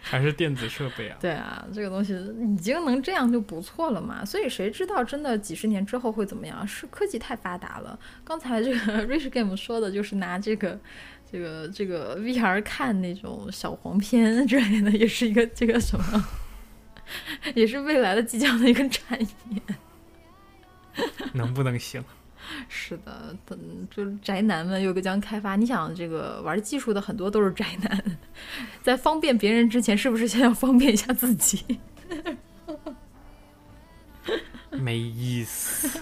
[0.00, 1.16] 还是电子设备啊。
[1.20, 4.24] 对啊，这个东西已经能这样就不错了嘛。
[4.24, 6.66] 所以谁知道真的几十年之后会怎么样？
[6.66, 7.98] 是科技太发达了。
[8.24, 10.78] 刚才这个 Rich Game 说的就是拿这个。
[11.32, 16.24] 这个这个 VR 看那种小黄片之类的，也是一个这个什么，
[17.56, 19.60] 也是未来的即将的一个产业。
[21.32, 22.04] 能不能行？
[22.68, 23.58] 是的，等
[23.90, 25.56] 就是宅男们又将开发。
[25.56, 28.04] 你想，这个玩技术的很多都是宅男，
[28.82, 31.78] 在方便别人之前，是不是先要方便一下自己？
[34.70, 36.00] 没意思。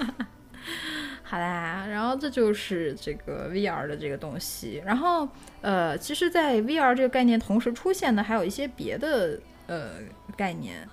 [1.22, 4.82] 好啦，然后这就是这个 VR 的这个东西。
[4.84, 5.26] 然后，
[5.62, 9.92] 呃，其实，在 VR 这个概念同时出现的还有一些别的呃
[10.36, 10.86] 概念，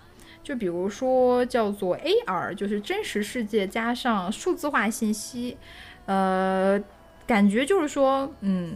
[0.49, 5.55] 就比如说叫做 AR，就是真实世界加上数字化信息。
[6.07, 6.83] 呃，
[7.27, 8.75] 感觉就是说，嗯，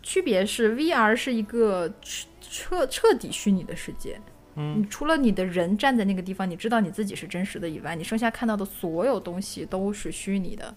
[0.00, 1.92] 区别是 VR 是一个
[2.40, 4.20] 彻彻底虚拟的世界。
[4.54, 10.72] 嗯你除了你的人站在那个地方，你知道你自己是真实的以外，你剩下看到的所有东西都是虚拟的。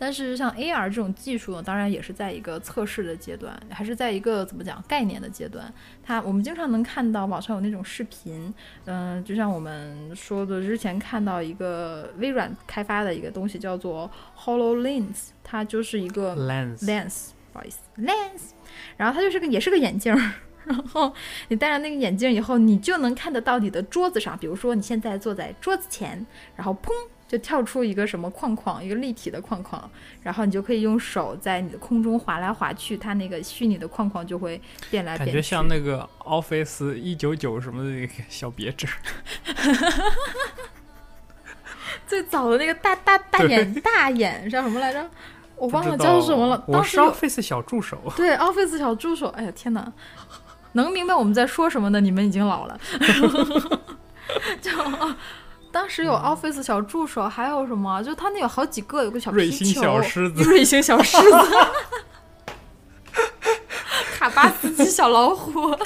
[0.00, 5.70] 但是像 AR 这种技术呢，当然也是在一个测试的阶段，还是在一个怎么讲概念的阶段。
[6.02, 8.52] 它我们经常能看到网上有那种视频，
[8.86, 18.52] 嗯、就像我们说的，之前看到一个微软开发的一个东西叫做 HoloLens，它就是一个 Lens，lens，不好意思，lens，
[18.96, 20.32] 然后它就是个也是个眼镜儿，
[20.64, 21.12] 然后
[21.48, 26.26] 你戴上那个眼镜以后，你就能看得到你的桌子上，比如说你现在坐在桌子前，
[26.56, 26.90] 然后砰
[27.30, 29.88] 就跳出一个什么框框，一个立体的框框，
[30.20, 34.60] 然后你就可以用手在你的空中划来划去，它那个虚拟的框框就会
[34.90, 38.88] 变来变去，感觉像那个 Office 一九九什么的那个 小别致。
[42.04, 45.08] 最早的那个大大大眼大眼叫什么来着？
[45.54, 46.60] 我忘了叫什么了。
[46.66, 47.96] 我是当时 Office 小助手。
[48.16, 49.92] 对 Office 小助手，哎呀天哪，
[50.72, 52.80] 能明白我们在说什么的，你们已经老了。
[54.60, 54.70] 就
[55.72, 58.02] 当时有 Office 小助手，还有什么？
[58.02, 61.30] 就他那有好几个，有个小瑞星，小狮子瑞星小狮子，
[64.18, 65.76] 卡巴斯基小老虎。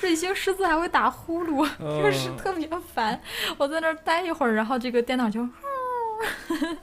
[0.00, 3.20] 瑞星狮子还会打呼噜，就是嗯特别烦。
[3.56, 5.46] 我在那儿待一会儿，然后这个电脑就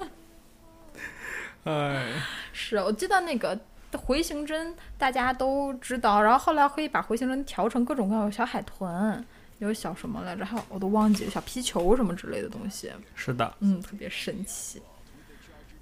[1.66, 2.14] 哎，
[2.52, 3.60] 是我记得那个
[3.98, 9.26] 回形针大家都知道，然后后来可以把回形针调成各种各样的小海豚，
[9.64, 14.82] 有小什么来着，还有我都忘记了，小皮球什么之类的东西，是的，嗯，特别神奇。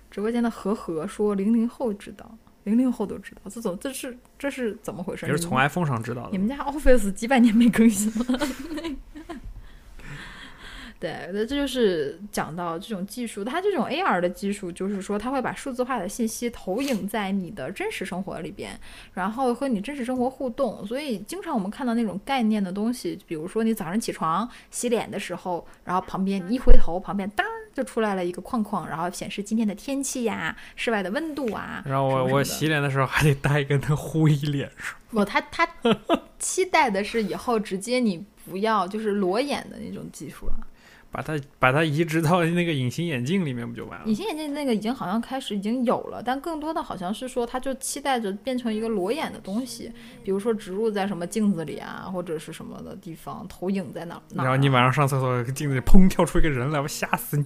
[0.10, 2.30] 直播间的和和说零零后知道，
[2.66, 5.26] 零零后都知道，这种这是这是怎么回事？
[5.26, 6.30] 也是从 iPhone 上知道的。
[6.32, 8.40] 你们家 Office 几百年没更新了。
[11.02, 18.80] 对，那这就是讲到这种技术，它这种 AR 的技术，就是说它会把数字化的信息投影在你的真实生活里边，
[19.16, 20.86] 然后和你真实生活互动。
[20.86, 27.44] 所以经常我们看到那种概念的东西，比如说你早上起床洗脸的时候，然后旁边你一回头，旁边当
[27.74, 31.82] 就出来了一个框框，然后显示今天的天气呀、室外的温度啊。
[31.84, 34.96] 然后我我洗脸的时候还得带一个那呼一脸上。
[35.10, 35.68] 不，他他
[36.38, 40.68] 期待的是以后直接你不要就是裸眼的那种技术了。
[41.12, 44.16] 把它把它移植到那个隐形眼镜里面不就完了隐？
[44.16, 49.92] 形眼镜那个已经好像开始已经有了，但更多的好像是说，他就期待着变成一个裸眼的东西，
[50.24, 54.22] 比如说植入在什么镜子里啊，或者是什么的地方，投影在哪儿。
[54.34, 57.46] 然后你晚上上厕所，镜子里砰跳出一个人来，我吓死你！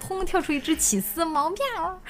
[0.00, 2.00] 砰跳出一只起司猫喵，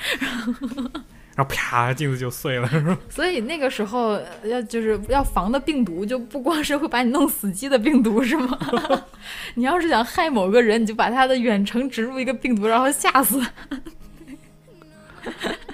[1.34, 2.98] 然后啪，镜子就碎了，是吧？
[3.08, 8.58] 所以那个时候呃要就是要防的病毒，就不光是会把你弄死机的病毒，是吗？
[9.54, 13.40] 你要是想害某个人，你就把他的远程植入一个病毒，然后吓死。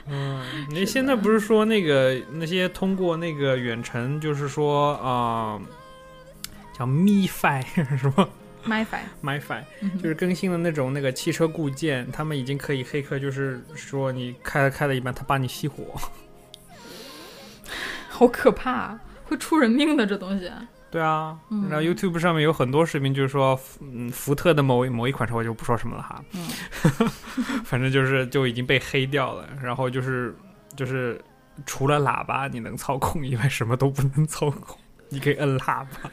[0.07, 5.59] 嗯，你现在不是说那个那些通过那个远程，就是说啊、
[6.79, 7.65] 叫 MiFi
[7.99, 8.29] 是吧
[9.91, 15.85] 哼就是更新的那种那个汽车固件，他们已经可以黑客，就是说你开了开了一半，他把你熄火。
[18.09, 20.51] 好可怕、啊，会出人命的这东西。
[20.91, 26.49] 对啊，嗯然后 YouTube 上面有很多视频，就是说，嗯，福特的某一某一款车，我就不说什么了哈，嗯
[27.65, 30.35] 反正就是就已经被黑掉了，然后就是
[30.75, 31.21] 就是
[31.67, 34.79] 除了喇叭你能操控以外，什么都不能操控，
[35.11, 36.11] 你可以摁喇叭。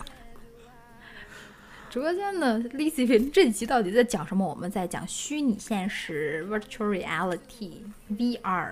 [1.95, 4.45] 直播间的 Lizzy 这集到底在讲什么？
[4.45, 6.89] 我们在讲虚拟现实 （Virtual
[8.09, 8.71] Reality，VR）。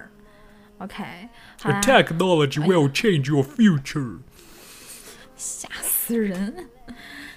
[0.79, 1.29] OK，
[1.61, 4.17] 好 The 啦 technology will change your future。
[5.37, 6.67] 吓死人。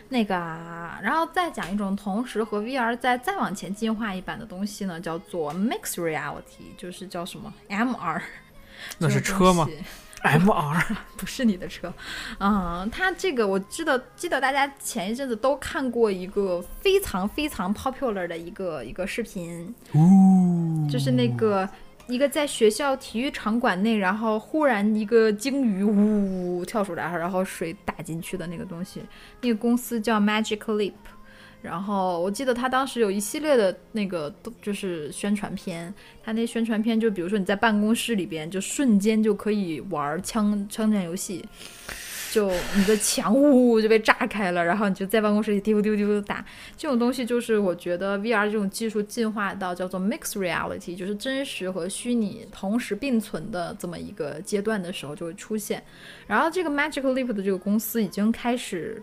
[0.09, 8.21] 那个啊，然后再讲一种同时和 VR 再再往前进化一版的东西呢，叫做 Mixed Reality，就是叫什么 MR。
[8.99, 9.69] 那是车吗
[10.27, 11.93] ？？MR 不是你的车，
[12.39, 21.69] 嗯，它这个我记得记得大家前一阵子都看过一个非常非常 popular 的一个一个视频，呜，就是那个
[22.09, 29.03] 一个在学校体育场馆内，然后忽然一个鲸鱼呜跳出来，然后水打进去的那个东西。
[29.41, 30.93] 那个公司叫 Magic Leap，
[31.63, 34.33] 然后我记得他当时有一系列的那个
[34.63, 35.93] 就是宣传片，
[36.23, 41.45] 他那宣传片就比如说你在办公室里边就瞬间就可以玩枪枪战游戏。
[42.33, 46.45] 就你的墙呜就被炸开了，然后你就在办公室里丢丢丢打，
[46.77, 55.83] 这种东西就是我觉得 VR 这种技术进化到叫做 mixed reality，就是真实和虚拟同时并存的这么一个阶段的时候就会出现。
[56.27, 59.03] 然后这个 Magic Leap 的这个公司已经开始，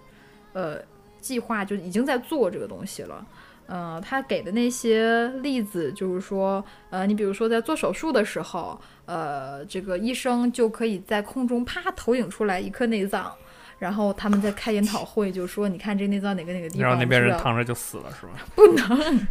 [0.51, 0.79] 呃，
[1.23, 3.25] 计划就已经在做这个东西了。
[3.65, 13.33] 呃，他给的那些例子就是说，呃，你比如说在做手术的时候，呃，这个医生就可以在空中啪投影出来一颗内脏，
[13.79, 18.33] 然后他们在开研讨会就说，你看这内脏哪个哪个地方，然后那边人躺着就死了是吧？
[18.53, 19.27] 不能，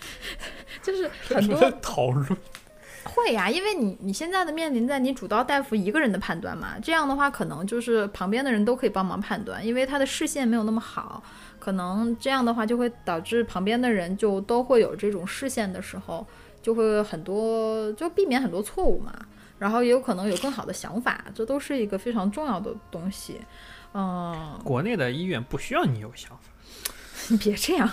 [0.82, 2.26] 就是很多 讨论
[3.14, 11.22] 会呀、因为你你现在的面临在你主刀大夫一个人的判断嘛，这样的话可能就是旁边的人都可以帮忙判断，因为他的视线没有那么好，
[11.60, 16.26] 可能这样的话就会导致旁边的人就都会有这种视线的时候，
[16.60, 19.14] 就会很多就避免很多错误嘛，
[19.58, 23.40] 然后也有可能有更好的想法，这都是一个非常重要的东西。
[23.94, 26.50] 嗯，国内的医院不需要你有想法，
[27.28, 27.88] 你 别这样。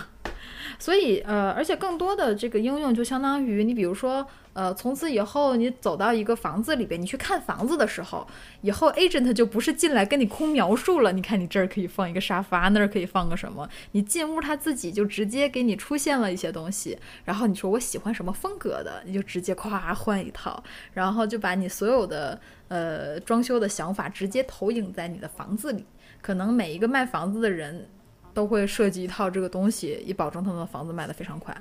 [0.82, 8.26] 所以呃，而且更多的这个应用就相当于你比如说呃，从此以后你走到一个房子里边，你去看房子的时候，
[8.62, 11.12] 以后 agent 就不是进来跟你空描述了。
[11.12, 13.68] 你看你这儿可以放一个沙发，那儿可以放个什么？
[13.92, 20.60] 你进屋他自己就直接给你出现了一些东西，然后你说我喜欢什么风格的，你就直接咵换一套，
[20.94, 25.86] 然后就把你所有的呃装修的想法直接投影在你的房子里。
[26.20, 27.88] 可能每一个卖房子的人
[28.34, 31.56] 都会设计一套这个东西，以保证他们的房子卖得非常快。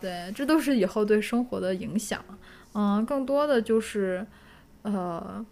[0.00, 2.22] 对，这都是以后对生活的影响。
[2.74, 4.26] 嗯，更多的就是，
[4.82, 5.44] 呃，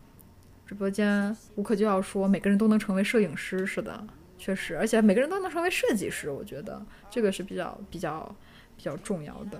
[0.66, 4.04] 直播间无可救药说每个人都能成为摄影师，是的，
[4.36, 8.34] 确实，而且每个人都能成为设计师，我觉得这个是比较比较
[8.76, 9.58] 比较重要的。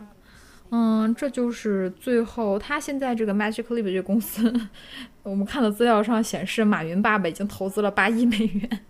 [0.71, 4.53] 嗯，这就是最后他现在这个 Magic Leap 这个公司，
[5.23, 8.85] 我们看的资料上显示，马云爸爸已经投资了八亿美元。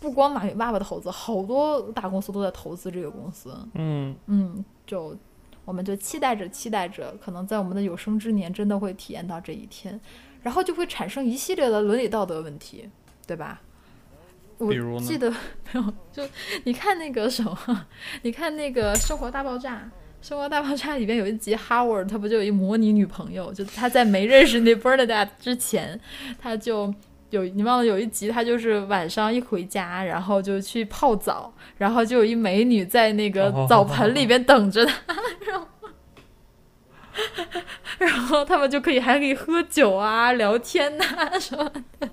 [0.00, 3.54] 不光马云爸爸的投资，好多大公司都在投资这个公司。
[3.74, 5.16] 嗯，嗯，就
[5.64, 10.00] 我们就期待着，期待着，可能在我们的有生之年真的会体验到这一天，
[10.42, 12.88] 然后就会产生一系列的伦理道德问题，
[13.26, 13.60] 对吧？
[14.58, 15.36] 我记得没
[15.74, 16.22] 有，就
[16.64, 17.86] 你看那个什么，
[18.22, 19.76] 你看那个《生活大爆炸》。
[20.28, 23.52] 《生活大爆炸》里边有一集，Howard 他不就有一模拟女朋友？
[23.54, 25.98] 就他在没认识那 Bernadette 之前，
[26.40, 26.92] 他就
[27.30, 34.94] 有你忘了有一集，他就是晚上一回家，然后就去泡澡，然后就有一美女在那个哦澡盆里边等着他，
[35.46, 35.66] 然后
[37.98, 41.04] 然后他们就可以还可以喝酒啊、聊天呐、
[41.38, 42.08] 什么的。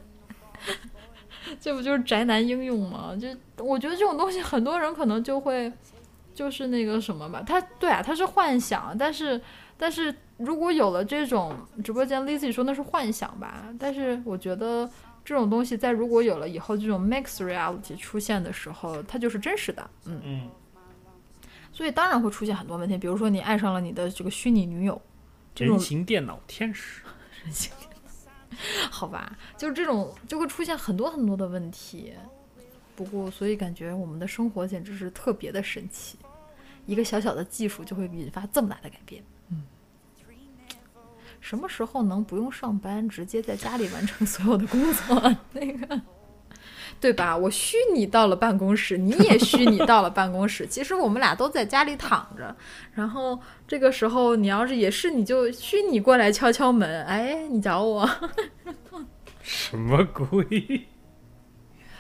[1.60, 3.16] 这不就是宅男应用吗？
[3.20, 3.28] 就
[3.64, 5.72] 我觉得这种东西，很多人可能就会
[6.34, 9.40] 就是那个什么吧，他对啊，他是幻想，但是
[9.78, 14.90] 但是如果有了这种直播间，Lizzy 说那是幻想吧，但是我觉得
[15.26, 20.50] 这种东西在如果有了以后这种 mixed reality 出现的时候，它就是真实的，嗯，嗯，
[21.74, 25.02] 所以当然会出现很多问题，比如说你爱上了你的这个虚拟女友，
[25.56, 27.02] 这种人形电脑天使，
[27.44, 32.14] 人形电脑好吧，就是这种就会出现很多很多的问题。
[32.96, 36.18] 不过，所以感觉我们的生活简直是特别的神奇，
[36.86, 39.22] 一个小小的技术就会引发这么大的改变。
[41.46, 45.36] 嗯，什么时候能不用上班，直接在家里完成所有的工作？
[45.54, 46.02] 那个，
[47.00, 47.38] 对吧？
[47.38, 50.66] 我虚拟到了办公室，你也虚拟到了办公室。
[50.66, 52.56] 其实我们俩都在家里躺着，
[52.94, 58.10] 然后这个时候你要是也是，你就虚拟过来敲敲门，哎，你找我。
[59.44, 60.88] 什么鬼？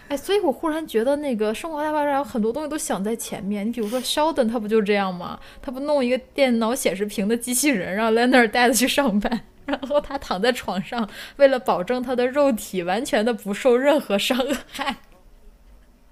[0.07, 3.65] 哎，所以我忽然觉得那个《生活大爆炸》有很多东西都想在前面。
[3.65, 5.39] 你比如说 Sheldon，他不就这样吗？
[5.61, 14.37] 他不弄一个电脑显示屏的机器人，让 Leonard 带他去上班，然后他躺在床上，为了保证他的肉体完全的不受任何伤
[14.71, 14.97] 害。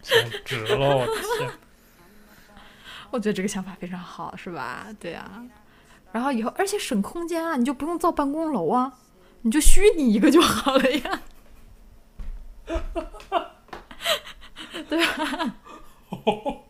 [0.01, 1.49] 简直了，我天！
[3.11, 4.87] 我觉得这个想法非常好，是吧？
[4.99, 5.43] 对啊。
[6.11, 8.93] 然后以后而且省空间啊，你就不用造办公楼啊，
[9.43, 11.21] 你就虚拟一个就好了呀，
[14.89, 15.55] 对吧？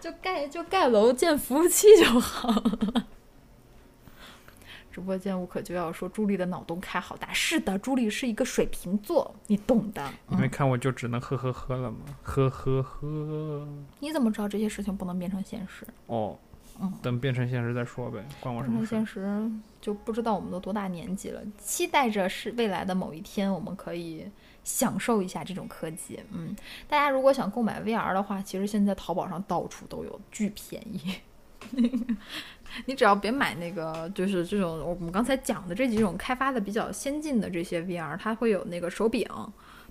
[0.00, 3.06] 就盖就盖楼建服务器就好了。
[4.92, 10.10] 直播间无可救药说朱莉的脑洞开好大，是的，朱莉是一个水瓶座，你懂的。
[10.28, 11.98] 你没看我就只能呵呵呵了吗？
[12.22, 13.68] 呵呵呵。
[14.00, 15.86] 你怎么知道这些事情不能变成现实？
[16.06, 16.36] 哦，
[17.00, 18.90] 等变成现实再说呗，关我什么事？
[18.90, 24.26] 变成现实就不知道我们都多大年纪了，期待着是未来的某一天，我们可以
[24.68, 26.20] 享受一下这种科技。
[26.30, 26.54] 嗯，
[26.86, 31.14] 大家如果想购买 VR 的话，其实现在淘宝上到处都有，巨便宜。
[32.84, 39.26] 你只要别买那个，就是这种我们刚才讲的这几种开发的比较先进的这些 VR，它会有那个手柄，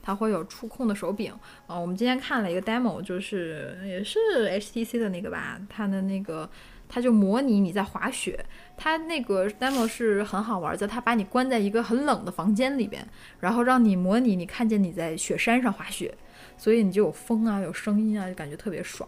[0.03, 1.33] 它会有触控的手柄。
[1.65, 4.19] 啊、我们今天看了一个 demo，就是也是
[4.59, 6.47] HTC 的那个吧，它的那个
[6.89, 8.43] 它就模拟你在滑雪，
[8.75, 13.05] 它那个 demo 是很好玩，的它把你关在一个很冷的房间里边，
[13.39, 16.13] 然后让你模拟你看见你在雪山上滑雪，
[16.57, 19.07] 所以你就有风啊，有声音啊，就感觉特别爽。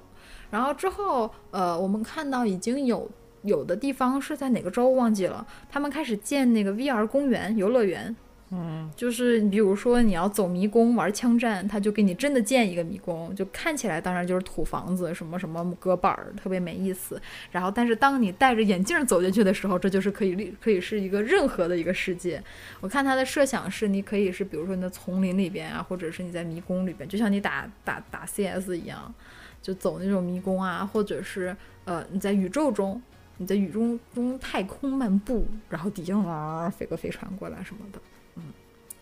[0.51, 3.09] 然后之后，呃，我们看到已经有
[3.43, 8.15] 有的地方是在哪个州忘记了，他们开始建那个 VR 公园、游乐园。
[8.51, 17.21] 嗯，就是你比如说你要走迷宫玩枪战，他就给你真的建一个迷宫，就看起来当然就是土房子，什么什么隔板儿，特别没意思。
[17.51, 22.43] 然后，但是当你戴着眼镜走进去的时候，这就是可以立可以是一个任何的一个世界。
[22.81, 29.13] 我看他的设想是，你可以是比如说你在丛林里边啊，或者是你在迷宫里边，就像你打打打 CS 一样。
[29.61, 32.99] 就走那种迷宫啊，或者是呃你在宇宙中，
[33.37, 37.99] 你在宇宙中太空漫步，然后底下哇飞个飞船过来什么的，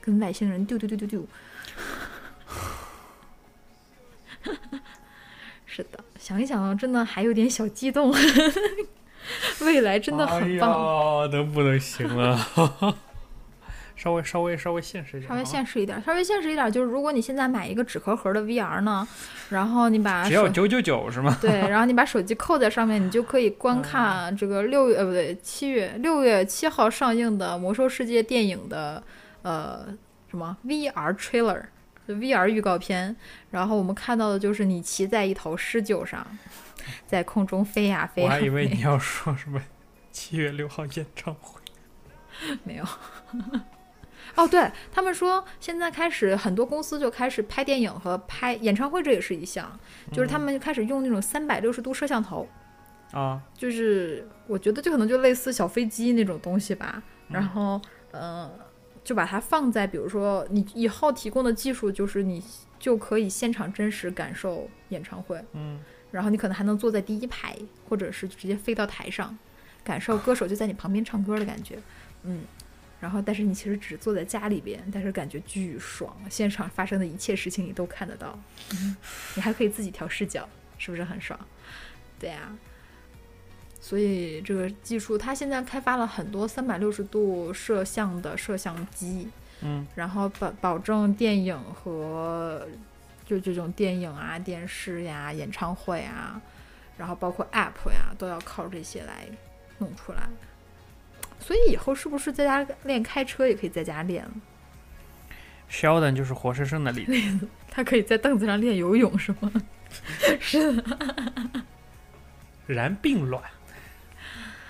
[0.07, 1.27] 跟外星人丢丢丢丢丢。
[5.65, 8.15] 是的，想一想，真的还有点小激动。
[9.59, 12.39] 未来真的很棒，哎，能不能行了？
[13.97, 19.05] 稍微稍微稍微现实一点，稍微现实一点，稍微现实一点，就是如果你现在买一个纸壳盒的 VR 呢，
[19.49, 21.37] 然后你把只要九九九是吗？
[21.41, 29.03] 对，然后你把手机扣在上面，你就可以观看这个六月呃不对七月六月七号上映的《魔兽世界》电影的
[29.47, 29.87] 呃
[30.29, 31.63] 什么 VR trailer，
[32.05, 33.15] 就 VR 预告片。
[33.49, 36.25] 然后我们看到的就是你骑在一头狮鹫上，
[37.05, 39.61] 在空中飞呀飞呀我还以为你要说什么
[40.11, 41.61] 七月六号演唱会。
[42.63, 42.85] 没有。
[44.35, 49.79] 哦，对他们说，现在开始很多公司就开始拍电影和拍演唱会，这也是一项，
[50.11, 52.47] 就是他们就开始用那种三百六十度摄像头，
[53.13, 57.01] 啊，就是我觉得就可能就类似小飞机那种东西吧。
[57.29, 57.81] 然后，
[58.11, 58.51] 呃，
[59.07, 62.43] 就把它放在，比如说你以后提供的技术，就是你
[62.77, 65.79] 就可以现场真实感受演唱会，嗯，
[66.11, 67.55] 然后你可能还能坐在第一排，
[67.87, 69.37] 或者是直接飞到台上，
[69.81, 71.79] 感受歌手就在你旁边唱歌的感觉，
[72.23, 72.43] 嗯。
[72.99, 78.37] 然后，但是你其实只坐在家里边，但是感觉巨爽，现场发生的一切事情你都看得到，
[78.73, 78.97] 嗯、
[79.35, 80.49] 你还可以自己调视角，
[80.79, 81.39] 是不是很爽？
[82.19, 82.51] 对呀、
[83.87, 89.29] 所以这个技术，它现在开发了很多三百六十度摄像的摄像机，
[89.61, 92.67] 嗯，然后保保证电影和
[93.25, 96.41] 就这种电影啊、电视呀、演唱会啊，
[96.97, 99.25] 然后包括 App 呀，都要靠这些来
[99.77, 100.27] 弄出来。
[101.39, 104.27] 所以以后是不是在家练开车也可以在家练
[105.71, 107.47] ？Sheldon 就是活生生的例子。
[107.71, 109.49] 他可以在凳子上练游泳是吗？
[110.41, 111.63] 是的，
[112.67, 113.41] 然并卵，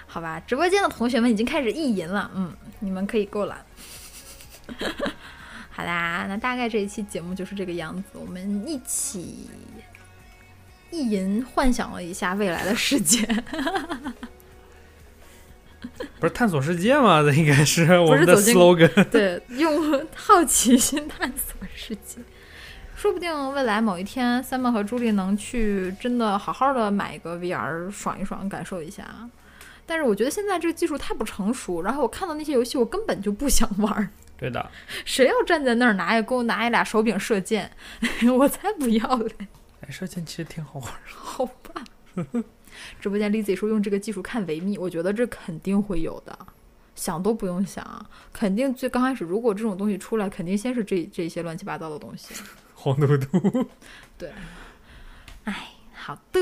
[0.08, 0.41] 好吧。
[0.47, 3.64] 直播间的同学们已经开始意淫了，嗯，你们可以够了。
[5.70, 9.47] 好啦，那大概这一期节目就是这个样子，我们一起
[10.89, 13.28] 意淫幻想了一下未来的世界。
[16.20, 17.22] 不是探索世界吗？
[17.22, 18.91] 这应该是我们的 slogan。
[19.12, 22.20] 对，用好奇心探索世界。
[22.95, 29.05] 说不定未来某一天，Simon 和朱莉能去真的好好的买一个 VR 爽一爽，感受一下。
[29.88, 34.09] 但是我觉得现在这个技术太不成熟，然后我看到那些游戏，我根本就不想玩儿。
[34.38, 34.69] 对的，
[35.03, 37.71] 谁要站在那儿拿一给我拿一俩手柄射箭，
[38.38, 39.47] 我才不要嘞！
[39.81, 40.99] 哎，射箭其实挺好玩的。
[41.07, 41.83] 好吧。
[42.99, 46.38] 直播间 Lizzy 说用这个技术看维密，我觉得这肯定会有的，
[46.93, 52.35] 想都不用想，肯定最刚开始如果这种东西出来，肯定先是这这些乱七八糟的东西。
[52.75, 53.67] 黄嘟嘟，
[54.19, 54.31] 对，
[55.45, 56.39] 哎，好的，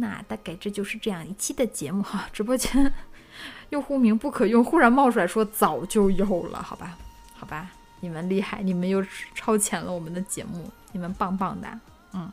[0.00, 2.28] 那大概这就是这样一期的节目哈。
[2.32, 2.92] 直播间
[3.68, 6.98] 用户名不可用，忽然冒出来说早就有了，好吧，
[7.34, 7.70] 好吧，
[8.00, 11.68] 你们厉害，你们又超前了我们的节目，你们棒棒的，
[12.14, 12.30] 嗯。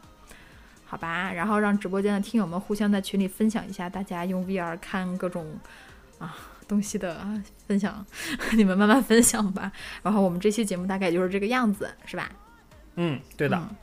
[0.89, 5.45] 好吧，然后让直播间的听友们互相在群里分享一下，大家用 VR 看各种
[6.18, 6.34] 啊
[6.65, 7.28] 东西的
[7.68, 8.05] 分享，
[8.55, 9.70] 你们慢慢分享吧。
[10.01, 12.32] 然后我们这期节目大概就是这个样子，是吧？
[12.95, 13.76] 嗯，对的，嗯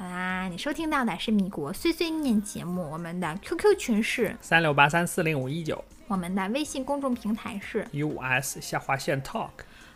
[0.00, 5.84] 好啦，你收听到的是米国碎碎念节目，我们的 QQ 群是，三六八三四零五一九。
[6.08, 9.50] 我们的微信公众平台是，US 下划线 Talk，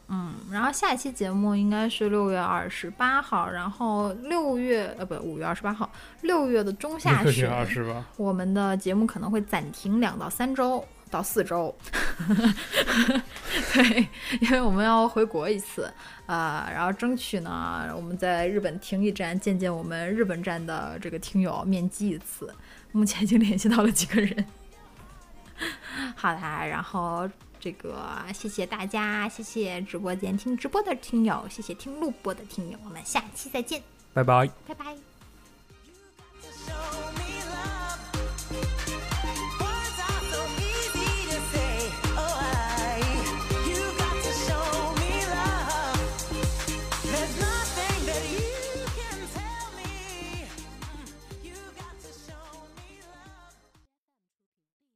[0.08, 5.90] 嗯，然后下一期节目应该是六月二十八号，然后六月呃不五月二十八号，
[6.20, 7.48] 六月的中下六旬。
[8.18, 10.84] 我们的节目可能会暂停两到三周
[11.14, 11.72] 到四周，
[13.72, 14.08] 对，
[14.40, 15.88] 因为我们要回国一次，
[16.26, 22.52] 啊、然后争取呢，我们在日本停一站，见见我们日本站的这个听友面基一次。
[22.90, 24.44] 目前已经联系到了几个人。
[26.16, 27.96] 好啦，然后这个
[28.34, 33.80] 谢谢大家，谢谢直播间听直播的听友，谢谢听录播的听友，我们下期再见，
[34.12, 34.50] 拜拜。
[34.66, 34.96] 拜拜。